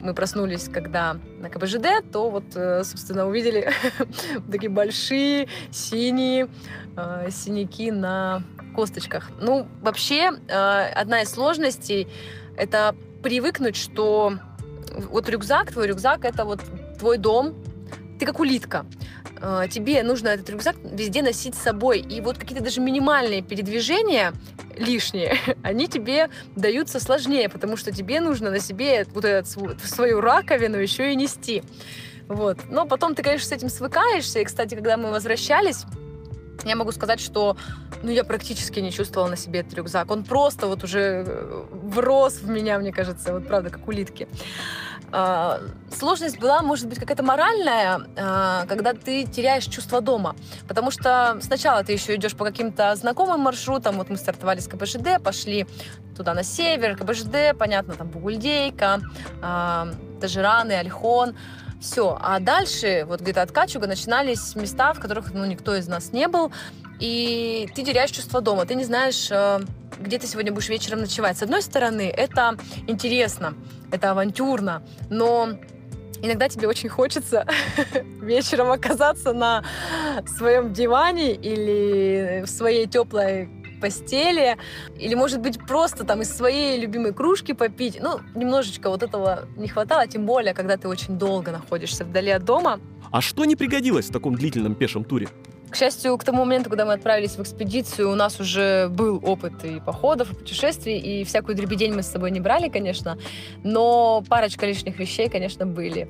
Мы 0.00 0.14
проснулись, 0.14 0.70
когда 0.72 1.18
на 1.38 1.50
КБЖД, 1.50 2.10
то 2.10 2.30
вот, 2.30 2.44
э, 2.54 2.82
собственно, 2.82 3.28
увидели 3.28 3.70
такие 4.50 4.70
большие 4.70 5.48
синие 5.70 6.48
э, 6.96 7.28
синяки 7.30 7.90
на 7.90 8.42
косточках. 8.74 9.30
Ну, 9.38 9.68
вообще, 9.82 10.32
э, 10.48 10.88
одна 10.94 11.20
из 11.20 11.30
сложностей— 11.30 12.08
это 12.56 12.96
привыкнуть, 13.22 13.76
что 13.76 14.38
вот 15.10 15.28
рюкзак, 15.28 15.72
твой 15.72 15.88
рюкзак— 15.88 16.20
это 16.24 16.46
вот 16.46 16.60
твой 16.98 17.18
дом, 17.18 17.54
ты 18.18 18.26
как 18.26 18.40
улитка. 18.40 18.86
Э, 19.40 19.66
тебе 19.70 20.02
нужно 20.02 20.28
этот 20.28 20.48
рюкзак 20.50 20.76
везде 20.82 21.22
носить 21.22 21.54
с 21.54 21.62
собой. 21.62 22.00
И 22.00 22.20
вот 22.20 22.38
какие-то 22.38 22.62
даже 22.62 22.80
минимальные 22.80 23.42
передвижения 23.42 24.32
лишние, 24.76 25.36
они 25.62 25.88
тебе 25.88 26.28
даются 26.56 27.00
сложнее, 27.00 27.48
потому 27.48 27.76
что 27.76 27.92
тебе 27.92 28.20
нужно 28.20 28.50
на 28.50 28.60
себе 28.60 29.06
вот 29.14 29.24
эту 29.24 29.78
свою 29.84 30.20
раковину 30.20 30.76
еще 30.76 31.12
и 31.12 31.16
нести. 31.16 31.62
Вот. 32.28 32.58
Но 32.70 32.86
потом 32.86 33.14
ты, 33.14 33.22
конечно, 33.22 33.48
с 33.48 33.52
этим 33.52 33.68
свыкаешься. 33.68 34.40
И, 34.40 34.44
кстати, 34.44 34.74
когда 34.74 34.96
мы 34.96 35.10
возвращались, 35.10 35.84
я 36.64 36.76
могу 36.76 36.92
сказать, 36.92 37.20
что 37.20 37.56
ну, 38.02 38.10
я 38.10 38.24
практически 38.24 38.80
не 38.80 38.92
чувствовала 38.92 39.28
на 39.28 39.36
себе 39.36 39.60
этот 39.60 39.74
рюкзак. 39.74 40.10
Он 40.10 40.24
просто 40.24 40.66
вот 40.66 40.84
уже 40.84 41.24
э, 41.26 41.64
врос 41.70 42.34
в 42.34 42.48
меня, 42.48 42.78
мне 42.78 42.92
кажется, 42.92 43.32
вот 43.32 43.46
правда, 43.46 43.70
как 43.70 43.86
улитки. 43.88 44.28
А, 45.16 45.60
сложность 45.96 46.40
была, 46.40 46.60
может 46.60 46.88
быть, 46.88 46.98
какая-то 46.98 47.22
моральная, 47.22 48.00
а, 48.16 48.66
когда 48.66 48.94
ты 48.94 49.24
теряешь 49.24 49.64
чувство 49.64 50.00
дома. 50.00 50.34
Потому 50.66 50.90
что 50.90 51.38
сначала 51.40 51.84
ты 51.84 51.92
еще 51.92 52.16
идешь 52.16 52.34
по 52.34 52.44
каким-то 52.44 52.96
знакомым 52.96 53.40
маршрутам. 53.40 53.96
Вот 53.96 54.10
мы 54.10 54.16
стартовали 54.16 54.58
с 54.58 54.66
КБЖД, 54.66 55.22
пошли 55.22 55.66
туда 56.16 56.34
на 56.34 56.42
север, 56.42 56.96
КБЖД, 56.96 57.56
понятно, 57.56 57.94
там 57.94 58.08
Бугульдейка, 58.08 59.02
а, 59.40 59.88
Тажираны, 60.20 60.72
Альхон. 60.72 61.36
Все. 61.84 62.16
А 62.18 62.40
дальше, 62.40 63.04
вот 63.06 63.20
где-то 63.20 63.42
от 63.42 63.52
Качуга, 63.52 63.86
начинались 63.86 64.56
места, 64.56 64.94
в 64.94 65.00
которых 65.00 65.34
ну, 65.34 65.44
никто 65.44 65.76
из 65.76 65.86
нас 65.86 66.12
не 66.12 66.28
был 66.28 66.50
и 66.98 67.68
ты 67.74 67.84
теряешь 67.84 68.10
чувство 68.10 68.40
дома, 68.40 68.64
ты 68.64 68.74
не 68.74 68.84
знаешь, 68.84 69.28
э, 69.30 69.60
где 70.00 70.18
ты 70.18 70.26
сегодня 70.26 70.50
будешь 70.50 70.70
вечером 70.70 71.00
ночевать. 71.00 71.36
С 71.36 71.42
одной 71.42 71.60
стороны, 71.60 72.08
это 72.08 72.56
интересно, 72.86 73.54
это 73.90 74.12
авантюрно, 74.12 74.82
но 75.10 75.50
иногда 76.22 76.48
тебе 76.48 76.68
очень 76.68 76.88
хочется 76.88 77.46
вечером 78.22 78.72
оказаться 78.72 79.34
на 79.34 79.64
своем 80.38 80.72
диване 80.72 81.34
или 81.34 82.44
в 82.46 82.48
своей 82.48 82.86
теплой 82.86 83.63
постели, 83.80 84.56
или, 84.98 85.14
может 85.14 85.40
быть, 85.40 85.58
просто 85.66 86.04
там 86.04 86.22
из 86.22 86.34
своей 86.34 86.80
любимой 86.80 87.12
кружки 87.12 87.52
попить. 87.52 87.98
Ну, 88.00 88.20
немножечко 88.34 88.90
вот 88.90 89.02
этого 89.02 89.46
не 89.56 89.68
хватало, 89.68 90.06
тем 90.06 90.26
более, 90.26 90.54
когда 90.54 90.76
ты 90.76 90.88
очень 90.88 91.18
долго 91.18 91.52
находишься 91.52 92.04
вдали 92.04 92.30
от 92.30 92.44
дома. 92.44 92.80
А 93.10 93.20
что 93.20 93.44
не 93.44 93.56
пригодилось 93.56 94.08
в 94.08 94.12
таком 94.12 94.34
длительном 94.34 94.74
пешем 94.74 95.04
туре? 95.04 95.28
К 95.74 95.76
счастью, 95.76 96.16
к 96.18 96.22
тому 96.22 96.44
моменту, 96.44 96.70
когда 96.70 96.84
мы 96.84 96.92
отправились 96.92 97.32
в 97.32 97.42
экспедицию, 97.42 98.12
у 98.12 98.14
нас 98.14 98.38
уже 98.38 98.86
был 98.90 99.20
опыт 99.24 99.64
и 99.64 99.80
походов, 99.80 100.30
и 100.30 100.36
путешествий, 100.36 100.98
и 100.98 101.24
всякую 101.24 101.56
дребедень 101.56 101.92
мы 101.92 102.04
с 102.04 102.06
собой 102.06 102.30
не 102.30 102.38
брали, 102.38 102.68
конечно, 102.68 103.18
но 103.64 104.22
парочка 104.28 104.66
лишних 104.66 105.00
вещей, 105.00 105.28
конечно, 105.28 105.66
были. 105.66 106.08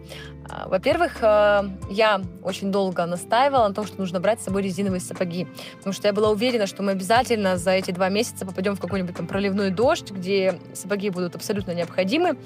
А, 0.50 0.68
во-первых, 0.68 1.22
э, 1.22 1.62
я 1.88 2.20
очень 2.42 2.70
долго 2.70 3.06
настаивала 3.06 3.66
на 3.66 3.72
том, 3.72 3.86
что 3.86 3.98
нужно 3.98 4.20
брать 4.20 4.42
с 4.42 4.44
собой 4.44 4.60
резиновые 4.60 5.00
сапоги, 5.00 5.48
потому 5.78 5.94
что 5.94 6.08
я 6.08 6.12
была 6.12 6.28
уверена, 6.28 6.66
что 6.66 6.82
мы 6.82 6.92
обязательно 6.92 7.56
за 7.56 7.70
эти 7.70 7.90
два 7.90 8.10
месяца 8.10 8.44
попадем 8.44 8.76
в 8.76 8.80
какой-нибудь 8.80 9.16
там 9.16 9.26
проливной 9.26 9.70
дождь, 9.70 10.10
где 10.10 10.60
сапоги 10.74 11.08
будут 11.08 11.36
абсолютно 11.36 11.72
необходимы. 11.72 12.36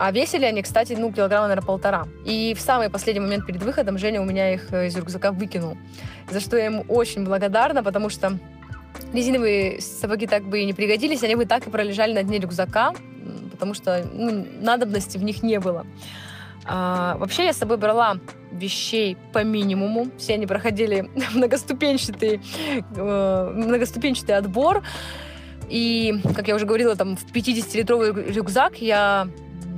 А 0.00 0.12
весили 0.12 0.46
они, 0.46 0.62
кстати, 0.62 0.94
ну, 0.94 1.12
килограмма, 1.12 1.48
наверное, 1.48 1.66
полтора. 1.66 2.08
И 2.24 2.54
в 2.54 2.60
самый 2.62 2.88
последний 2.88 3.20
момент 3.20 3.44
перед 3.44 3.62
выходом 3.62 3.98
Женя 3.98 4.22
у 4.22 4.24
меня 4.24 4.54
их 4.54 4.72
э, 4.72 4.86
из 4.86 4.96
рюкзака 4.96 5.30
выкинул. 5.30 5.76
За 6.30 6.40
что 6.40 6.56
я 6.56 6.64
ему 6.64 6.86
очень 6.88 7.22
благодарна, 7.22 7.82
потому 7.82 8.08
что 8.08 8.38
резиновые 9.12 9.82
сапоги 9.82 10.26
так 10.26 10.42
бы 10.44 10.60
и 10.60 10.64
не 10.64 10.72
пригодились, 10.72 11.22
они 11.22 11.34
бы 11.34 11.44
так 11.44 11.66
и 11.66 11.70
пролежали 11.70 12.14
на 12.14 12.22
дне 12.22 12.38
рюкзака, 12.38 12.94
потому 13.50 13.74
что 13.74 14.02
ну, 14.10 14.46
надобности 14.62 15.18
в 15.18 15.22
них 15.22 15.42
не 15.42 15.60
было. 15.60 15.84
А, 16.64 17.18
вообще 17.18 17.44
я 17.44 17.52
с 17.52 17.58
собой 17.58 17.76
брала 17.76 18.16
вещей 18.52 19.18
по 19.34 19.44
минимуму. 19.44 20.06
Все 20.16 20.32
они 20.32 20.46
проходили 20.46 21.10
многоступенчатый, 21.34 22.40
э, 22.96 23.52
многоступенчатый 23.54 24.34
отбор. 24.34 24.82
И, 25.68 26.22
как 26.34 26.48
я 26.48 26.54
уже 26.54 26.64
говорила, 26.64 26.96
там 26.96 27.16
в 27.16 27.26
50-литровый 27.26 28.32
рюкзак 28.32 28.80
я 28.80 29.28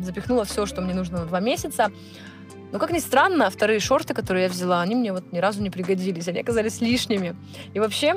запихнула 0.05 0.45
все, 0.45 0.67
что 0.67 0.81
мне 0.81 0.95
нужно 0.95 1.21
на 1.21 1.27
два 1.27 1.41
месяца. 1.41 1.91
Но, 2.73 2.79
как 2.79 2.91
ни 2.91 2.99
странно, 2.99 3.51
вторые 3.51 3.81
шорты, 3.81 4.15
которые 4.15 4.45
я 4.45 4.49
взяла, 4.49 4.81
они 4.81 4.95
мне 4.95 5.13
вот 5.13 5.31
ни 5.33 5.39
разу 5.39 5.63
не 5.63 5.71
пригодились. 5.71 6.29
Они 6.29 6.41
оказались 6.41 6.81
лишними. 6.81 7.37
И 7.75 7.81
вообще, 7.81 8.17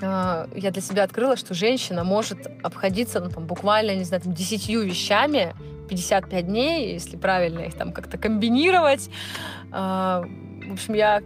э, 0.00 0.46
я 0.54 0.70
для 0.70 0.82
себя 0.82 1.04
открыла, 1.04 1.36
что 1.36 1.54
женщина 1.54 2.02
может 2.02 2.48
обходиться, 2.62 3.20
ну, 3.20 3.30
там, 3.30 3.46
буквально, 3.46 3.94
не 3.94 4.04
знаю, 4.04 4.22
там, 4.22 4.34
десятью 4.34 4.82
вещами 4.82 5.54
55 5.88 6.46
дней, 6.46 6.92
если 6.92 7.16
правильно 7.16 7.60
их 7.60 7.74
там 7.74 7.92
как-то 7.92 8.18
комбинировать. 8.18 9.08
Э, 9.72 10.22
в 10.68 10.72
общем, 10.72 10.94
я 10.94 11.22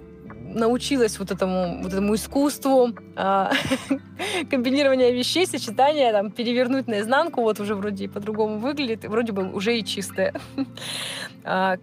научилась 0.54 1.18
вот 1.18 1.30
этому, 1.30 1.82
вот 1.82 1.92
этому 1.92 2.14
искусству 2.14 2.90
э, 3.16 3.50
комбинирования 4.50 5.10
вещей, 5.12 5.46
сочетания, 5.46 6.12
там, 6.12 6.30
перевернуть 6.30 6.86
наизнанку, 6.86 7.42
вот 7.42 7.60
уже 7.60 7.74
вроде 7.74 8.08
по-другому 8.08 8.58
выглядит, 8.58 9.04
вроде 9.04 9.32
бы 9.32 9.50
уже 9.52 9.78
и 9.78 9.84
чистое. 9.84 10.34
А, 11.44 11.76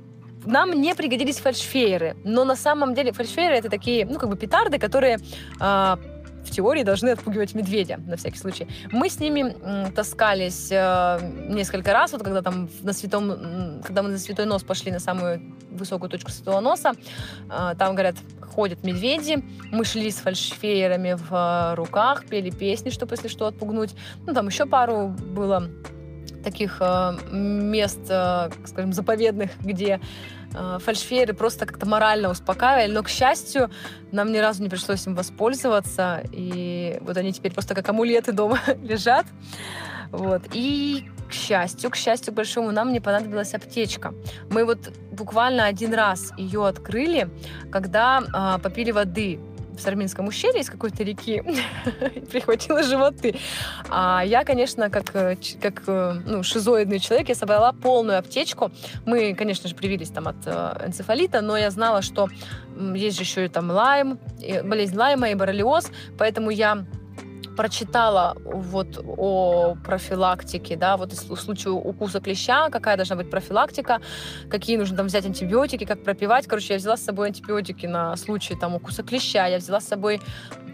нам 0.45 0.71
не 0.71 0.95
пригодились 0.95 1.39
фальшфейеры, 1.39 2.15
но 2.23 2.45
на 2.45 2.55
самом 2.55 2.93
деле 2.93 3.11
фальшфейеры 3.11 3.55
это 3.55 3.69
такие, 3.69 4.05
ну, 4.05 4.17
как 4.17 4.29
бы 4.29 4.37
петарды, 4.37 4.79
которые 4.79 5.19
а, 5.59 5.99
в 6.43 6.51
теории 6.51 6.83
должны 6.83 7.09
отпугивать 7.09 7.53
медведя, 7.53 7.99
на 8.05 8.17
всякий 8.17 8.37
случай. 8.37 8.67
Мы 8.91 9.09
с 9.09 9.19
ними 9.19 9.55
таскались 9.91 10.69
э, 10.71 11.19
несколько 11.49 11.93
раз, 11.93 12.11
вот 12.11 12.23
когда 12.23 12.41
там 12.41 12.69
на 12.81 12.93
святом, 12.93 13.81
когда 13.83 14.03
мы 14.03 14.09
на 14.09 14.17
святой 14.17 14.45
нос 14.45 14.63
пошли 14.63 14.91
на 14.91 14.99
самую 14.99 15.41
высокую 15.71 16.09
точку 16.09 16.31
святого 16.31 16.59
носа, 16.59 16.93
э, 17.49 17.75
там, 17.77 17.93
говорят, 17.93 18.15
ходят 18.41 18.83
медведи, 18.83 19.43
мы 19.71 19.85
шли 19.85 20.11
с 20.11 20.17
фальшфеерами 20.17 21.13
в 21.13 21.33
э, 21.33 21.75
руках, 21.75 22.25
пели 22.25 22.49
песни, 22.49 22.89
чтобы, 22.89 23.15
если 23.15 23.27
что, 23.27 23.47
отпугнуть. 23.47 23.95
Ну, 24.25 24.33
там 24.33 24.47
еще 24.47 24.65
пару 24.65 25.07
было 25.07 25.69
таких 26.43 26.77
э, 26.79 27.17
мест, 27.31 27.99
э, 28.09 28.49
скажем, 28.65 28.93
заповедных, 28.93 29.51
где 29.59 29.99
фальшфейеры 30.79 31.33
просто 31.33 31.65
как-то 31.65 31.85
морально 31.87 32.29
успокаивали, 32.29 32.91
но, 32.91 33.03
к 33.03 33.09
счастью, 33.09 33.69
нам 34.11 34.31
ни 34.31 34.37
разу 34.37 34.63
не 34.63 34.69
пришлось 34.69 35.05
им 35.07 35.15
воспользоваться, 35.15 36.23
и 36.31 36.97
вот 37.01 37.17
они 37.17 37.33
теперь 37.33 37.53
просто 37.53 37.75
как 37.75 37.87
амулеты 37.89 38.31
дома 38.31 38.59
лежат. 38.81 39.25
Вот. 40.11 40.41
И 40.53 41.05
к 41.29 41.33
счастью, 41.33 41.91
к 41.91 41.95
счастью 41.95 42.33
большому, 42.33 42.71
нам 42.71 42.91
не 42.91 42.99
понадобилась 42.99 43.53
аптечка. 43.53 44.13
Мы 44.49 44.65
вот 44.65 44.91
буквально 45.11 45.65
один 45.65 45.93
раз 45.93 46.33
ее 46.37 46.65
открыли, 46.65 47.29
когда 47.71 48.21
э, 48.21 48.59
попили 48.61 48.91
воды 48.91 49.39
в 49.79 49.81
Сарминском 49.81 50.27
ущелье 50.27 50.61
из 50.61 50.69
какой-то 50.69 51.03
реки 51.03 51.41
прихватила 52.31 52.83
животы. 52.83 53.35
А 53.89 54.23
я, 54.25 54.43
конечно, 54.43 54.89
как, 54.89 55.15
э, 55.15 55.37
как 55.61 55.83
э, 55.87 56.21
ну, 56.25 56.43
шизоидный 56.43 56.99
человек, 56.99 57.29
я 57.29 57.35
собрала 57.35 57.73
полную 57.73 58.19
аптечку. 58.19 58.71
Мы, 59.05 59.33
конечно 59.33 59.67
же, 59.67 59.75
привились 59.75 60.09
там 60.09 60.27
от 60.27 60.35
э, 60.45 60.85
энцефалита, 60.85 61.41
но 61.41 61.57
я 61.57 61.71
знала, 61.71 62.01
что 62.01 62.29
есть 62.93 63.17
же 63.17 63.23
еще 63.23 63.45
и 63.45 63.49
там 63.49 63.71
лайм, 63.71 64.19
болезнь 64.63 64.95
лайма 64.95 65.29
и 65.29 65.35
боррелиоз, 65.35 65.91
поэтому 66.17 66.49
я 66.49 66.85
прочитала 67.59 68.37
вот 68.45 69.03
о 69.05 69.75
профилактике, 69.83 70.77
да, 70.77 70.95
вот 70.95 71.11
в 71.11 71.35
случае 71.35 71.73
укуса 71.73 72.21
клеща, 72.21 72.69
какая 72.69 72.95
должна 72.95 73.17
быть 73.17 73.29
профилактика, 73.29 73.99
какие 74.49 74.77
нужно 74.77 74.95
там 74.95 75.07
взять 75.07 75.25
антибиотики, 75.25 75.83
как 75.83 76.01
пропивать. 76.05 76.47
Короче, 76.47 76.75
я 76.75 76.79
взяла 76.79 76.95
с 76.95 77.03
собой 77.03 77.27
антибиотики 77.27 77.85
на 77.85 78.15
случай 78.15 78.55
там 78.55 78.75
укуса 78.75 79.03
клеща, 79.03 79.45
я 79.47 79.57
взяла 79.57 79.81
с 79.81 79.87
собой 79.87 80.21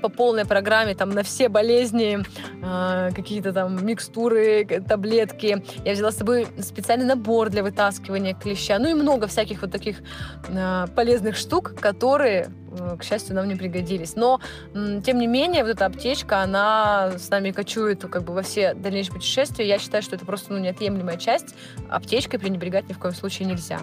по 0.02 0.10
полной 0.10 0.46
программе 0.46 0.96
там 0.96 1.10
на 1.10 1.24
все 1.24 1.50
болезни 1.50 2.20
э, 2.64 3.12
какие-то 3.16 3.54
там 3.54 3.86
микстуры, 3.86 4.66
таблетки. 4.88 5.64
Я 5.84 5.94
взяла 5.94 6.12
с 6.12 6.18
собой 6.18 6.48
специальный 6.60 7.06
набор 7.06 7.50
для 7.50 7.64
вытаскивания 7.64 8.34
клеща. 8.34 8.80
Ну 8.80 8.90
и 8.90 8.94
много 8.94 9.28
всяких 9.28 9.62
вот 9.62 9.72
таких 9.72 10.02
э, 10.48 10.86
полезных 10.96 11.36
штук, 11.36 11.76
которые 11.80 12.50
Э, 12.78 12.98
к 12.98 13.04
счастью, 13.04 13.36
нам 13.36 13.48
не 13.48 13.56
пригодились. 13.56 14.16
Но, 14.16 14.40
тем 14.74 15.20
не 15.20 15.28
менее, 15.28 15.64
вот 15.64 15.72
эта 15.72 15.86
аптечка, 15.86 16.42
она 16.42 17.14
с 17.18 17.30
нами 17.30 17.52
кочует 17.52 18.02
как 18.06 18.24
бы 18.24 18.34
во 18.34 18.42
все 18.42 18.74
дальнейшие 18.74 19.14
путешествия. 19.14 19.68
Я 19.68 19.80
считаю, 19.80 20.04
что 20.04 20.16
это 20.16 20.26
просто 20.26 20.54
ну, 20.54 20.60
неотъемлемая 20.60 21.18
часть. 21.18 21.56
Аптечкой 21.90 22.40
пренебрегать 22.40 22.90
ни 22.90 22.94
в 22.94 23.00
коем 23.00 23.14
случае 23.14 23.48
нельзя. 23.48 23.80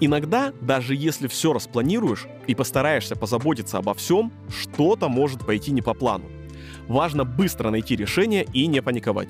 Иногда, 0.00 0.52
даже 0.60 0.94
если 0.94 1.26
все 1.26 1.52
распланируешь 1.52 2.26
и 2.46 2.54
постараешься 2.54 3.16
позаботиться 3.16 3.78
обо 3.78 3.94
всем, 3.94 4.32
что-то 4.48 5.08
может 5.08 5.44
пойти 5.44 5.72
не 5.72 5.82
по 5.82 5.94
плану. 5.94 6.26
Важно 6.86 7.24
быстро 7.24 7.70
найти 7.70 7.96
решение 7.96 8.46
и 8.52 8.66
не 8.66 8.80
паниковать. 8.80 9.28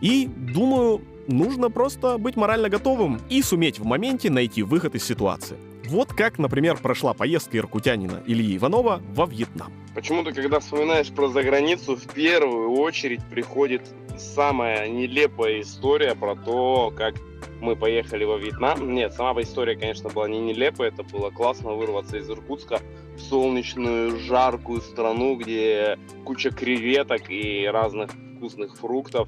И, 0.00 0.26
думаю, 0.26 1.02
нужно 1.28 1.70
просто 1.70 2.16
быть 2.18 2.36
морально 2.36 2.68
готовым 2.68 3.20
и 3.28 3.42
суметь 3.42 3.78
в 3.78 3.84
моменте 3.84 4.30
найти 4.30 4.62
выход 4.62 4.94
из 4.94 5.04
ситуации. 5.04 5.56
Вот 5.90 6.12
как, 6.12 6.38
например, 6.38 6.76
прошла 6.76 7.14
поездка 7.14 7.58
иркутянина 7.58 8.22
Ильи 8.24 8.56
Иванова 8.58 9.02
во 9.12 9.26
Вьетнам. 9.26 9.72
Почему-то, 9.92 10.32
когда 10.32 10.60
вспоминаешь 10.60 11.10
про 11.10 11.26
заграницу, 11.26 11.96
в 11.96 12.06
первую 12.14 12.70
очередь 12.74 13.24
приходит 13.28 13.82
самая 14.16 14.86
нелепая 14.88 15.62
история 15.62 16.14
про 16.14 16.36
то, 16.36 16.92
как 16.96 17.16
мы 17.60 17.74
поехали 17.74 18.22
во 18.22 18.36
Вьетнам. 18.36 18.94
Нет, 18.94 19.14
сама 19.14 19.42
история, 19.42 19.74
конечно, 19.74 20.10
была 20.10 20.28
не 20.28 20.38
нелепая, 20.38 20.90
это 20.90 21.02
было 21.02 21.30
классно 21.30 21.72
вырваться 21.72 22.18
из 22.18 22.30
Иркутска 22.30 22.78
в 23.16 23.20
солнечную, 23.20 24.16
жаркую 24.20 24.82
страну, 24.82 25.34
где 25.34 25.98
куча 26.24 26.52
креветок 26.52 27.28
и 27.30 27.66
разных 27.66 28.12
вкусных 28.36 28.76
фруктов. 28.76 29.26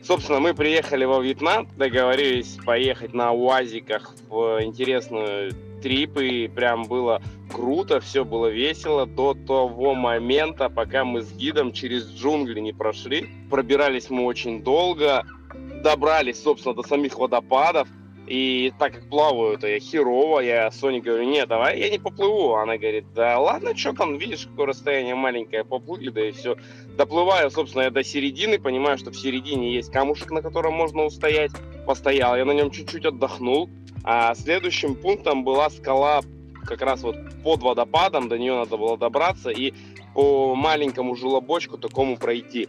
Собственно, 0.00 0.38
мы 0.38 0.54
приехали 0.54 1.04
во 1.04 1.20
Вьетнам, 1.20 1.68
договорились 1.76 2.56
поехать 2.64 3.14
на 3.14 3.32
УАЗиках 3.32 4.14
в 4.28 4.62
интересную 4.62 5.50
трип, 5.80 6.18
и 6.18 6.48
прям 6.48 6.84
было 6.84 7.22
круто, 7.50 8.00
все 8.00 8.24
было 8.24 8.46
весело 8.46 9.06
до 9.06 9.34
того 9.34 9.94
момента, 9.94 10.68
пока 10.68 11.04
мы 11.04 11.22
с 11.22 11.32
гидом 11.32 11.72
через 11.72 12.08
джунгли 12.10 12.60
не 12.60 12.72
прошли. 12.72 13.28
Пробирались 13.50 14.10
мы 14.10 14.24
очень 14.24 14.62
долго, 14.62 15.24
добрались, 15.82 16.42
собственно, 16.42 16.74
до 16.74 16.82
самих 16.82 17.18
водопадов, 17.18 17.88
и 18.28 18.72
так 18.78 18.92
как 18.94 19.08
плаваю, 19.08 19.54
это 19.54 19.66
я 19.68 19.80
херово, 19.80 20.40
я 20.40 20.70
Соне 20.70 21.00
говорю, 21.00 21.24
нет, 21.24 21.48
давай 21.48 21.78
я 21.78 21.88
не 21.88 21.98
поплыву. 21.98 22.54
Она 22.54 22.76
говорит, 22.76 23.06
да 23.14 23.38
ладно, 23.38 23.76
что 23.76 23.92
там, 23.92 24.18
видишь, 24.18 24.46
какое 24.46 24.66
расстояние 24.66 25.14
маленькое, 25.14 25.64
поплыли, 25.64 26.10
да 26.10 26.28
и 26.28 26.32
все. 26.32 26.56
Доплываю, 26.96 27.50
собственно, 27.50 27.82
я 27.82 27.90
до 27.90 28.04
середины, 28.04 28.58
понимаю, 28.58 28.98
что 28.98 29.10
в 29.10 29.16
середине 29.16 29.74
есть 29.74 29.90
камушек, 29.90 30.30
на 30.30 30.42
котором 30.42 30.74
можно 30.74 31.04
устоять. 31.04 31.52
Постоял, 31.86 32.36
я 32.36 32.44
на 32.44 32.52
нем 32.52 32.70
чуть-чуть 32.70 33.06
отдохнул. 33.06 33.70
А 34.04 34.34
следующим 34.34 34.94
пунктом 34.94 35.44
была 35.44 35.70
скала 35.70 36.20
как 36.64 36.82
раз 36.82 37.02
вот 37.02 37.16
под 37.42 37.62
водопадом, 37.62 38.28
до 38.28 38.38
нее 38.38 38.54
надо 38.54 38.76
было 38.76 38.98
добраться 38.98 39.50
и 39.50 39.72
по 40.14 40.54
маленькому 40.54 41.14
желобочку 41.14 41.78
такому 41.78 42.16
пройти. 42.16 42.68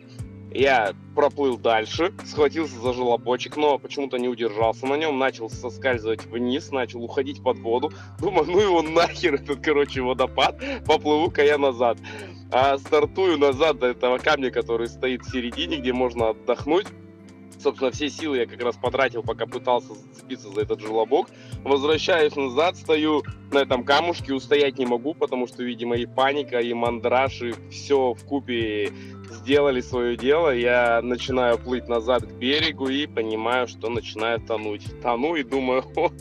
Я 0.52 0.96
проплыл 1.16 1.58
дальше, 1.58 2.12
схватился 2.26 2.80
за 2.80 2.94
желобочек, 2.94 3.56
но 3.56 3.78
почему-то 3.78 4.18
не 4.18 4.28
удержался 4.28 4.88
на 4.88 4.96
нем, 4.96 5.20
начал 5.20 5.50
соскальзывать 5.50 6.26
вниз, 6.26 6.72
начал 6.72 7.04
уходить 7.04 7.44
под 7.44 7.60
воду. 7.60 7.92
Думаю, 8.20 8.50
ну 8.50 8.60
его 8.60 8.82
нахер 8.82 9.34
этот, 9.42 9.64
короче, 9.64 10.02
водопад, 10.02 10.60
поплыву-ка 10.88 11.44
я 11.44 11.58
назад. 11.58 12.00
А 12.52 12.80
стартую 12.80 13.38
назад 13.38 13.78
до 13.78 13.88
этого 13.88 14.18
камня, 14.18 14.50
который 14.50 14.88
стоит 14.88 15.22
в 15.22 15.32
середине, 15.32 15.78
где 15.78 15.94
можно 15.94 16.30
отдохнуть. 16.30 16.88
Собственно, 17.60 17.92
все 17.92 18.10
силы 18.10 18.38
я 18.38 18.46
как 18.46 18.62
раз 18.64 18.78
потратил, 18.78 19.22
пока 19.22 19.46
пытался 19.46 19.94
зацепиться 19.94 20.50
за 20.50 20.62
этот 20.62 20.80
желобок. 20.80 21.28
Возвращаюсь 21.64 22.36
назад, 22.36 22.78
стою 22.78 23.24
на 23.52 23.60
этом 23.60 23.84
камушке, 23.84 24.34
устоять 24.34 24.80
не 24.80 24.86
могу, 24.86 25.14
потому 25.14 25.46
что, 25.46 25.62
видимо, 25.62 25.98
и 25.98 26.06
паника, 26.06 26.60
и 26.60 26.74
мандраж, 26.74 27.42
и 27.42 27.54
все 27.70 28.14
в 28.14 28.24
купе 28.24 28.94
сделали 29.30 29.82
свое 29.82 30.18
дело, 30.18 30.54
я 30.54 31.02
начинаю 31.02 31.58
плыть 31.58 31.88
назад 31.88 32.24
к 32.24 32.32
берегу 32.34 32.90
и 32.90 33.08
понимаю, 33.08 33.68
что 33.68 33.90
начинаю 33.90 34.40
тонуть. 34.40 34.84
Тону 35.02 35.36
и 35.36 35.44
думаю, 35.44 35.84
вот 35.96 36.14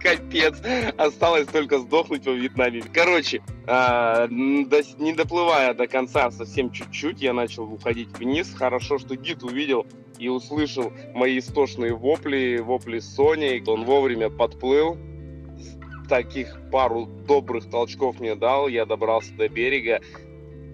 капец, 0.00 0.60
осталось 0.96 1.46
только 1.46 1.78
сдохнуть 1.78 2.26
во 2.26 2.32
Вьетнаме. 2.32 2.82
Короче, 2.92 3.42
э, 3.66 4.28
не 4.30 5.12
доплывая 5.14 5.74
до 5.74 5.86
конца 5.86 6.30
совсем 6.30 6.70
чуть-чуть, 6.70 7.20
я 7.20 7.32
начал 7.32 7.64
уходить 7.64 8.16
вниз. 8.18 8.54
Хорошо, 8.54 8.98
что 8.98 9.16
гид 9.16 9.42
увидел 9.42 9.86
и 10.18 10.28
услышал 10.28 10.92
мои 11.14 11.38
истошные 11.38 11.94
вопли, 11.94 12.58
вопли 12.58 12.98
Сони. 12.98 13.62
Он 13.66 13.84
вовремя 13.84 14.30
подплыл, 14.30 14.96
таких 16.08 16.58
пару 16.72 17.06
добрых 17.06 17.68
толчков 17.70 18.18
мне 18.18 18.34
дал, 18.34 18.68
я 18.68 18.86
добрался 18.86 19.32
до 19.34 19.48
берега, 19.48 20.00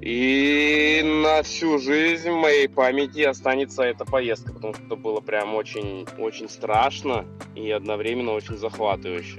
и 0.04 1.00
на 1.02 1.42
всю 1.42 1.78
жизнь 1.78 2.30
в 2.30 2.36
моей 2.36 2.68
памяти 2.68 3.22
останется 3.22 3.82
эта 3.84 4.04
поездка, 4.04 4.52
потому 4.52 4.74
что 4.74 4.82
это 4.84 4.96
было 4.96 5.20
прям 5.20 5.54
очень, 5.54 6.06
очень 6.18 6.50
страшно 6.50 7.24
и 7.54 7.70
одновременно 7.70 8.32
очень 8.32 8.58
захватывающе. 8.58 9.38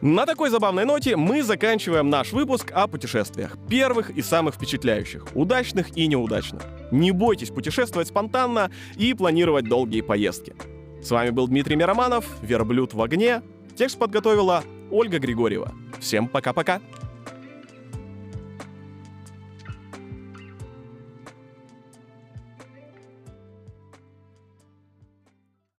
На 0.00 0.26
такой 0.26 0.50
забавной 0.50 0.84
ноте 0.84 1.16
мы 1.16 1.42
заканчиваем 1.42 2.08
наш 2.08 2.30
выпуск 2.30 2.70
о 2.72 2.86
путешествиях. 2.86 3.56
Первых 3.68 4.10
и 4.10 4.22
самых 4.22 4.54
впечатляющих, 4.54 5.26
удачных 5.34 5.96
и 5.96 6.06
неудачных. 6.06 6.62
Не 6.92 7.10
бойтесь 7.10 7.50
путешествовать 7.50 8.06
спонтанно 8.06 8.70
и 8.96 9.12
планировать 9.12 9.64
долгие 9.64 10.02
поездки. 10.02 10.54
С 11.02 11.10
вами 11.10 11.30
был 11.30 11.48
Дмитрий 11.48 11.74
Мироманов, 11.74 12.26
«Верблюд 12.42 12.94
в 12.94 13.02
огне». 13.02 13.42
Текст 13.74 13.98
подготовила 13.98 14.62
Ольга 14.92 15.18
Григорьева. 15.18 15.72
Всем 15.98 16.28
пока-пока. 16.28 16.80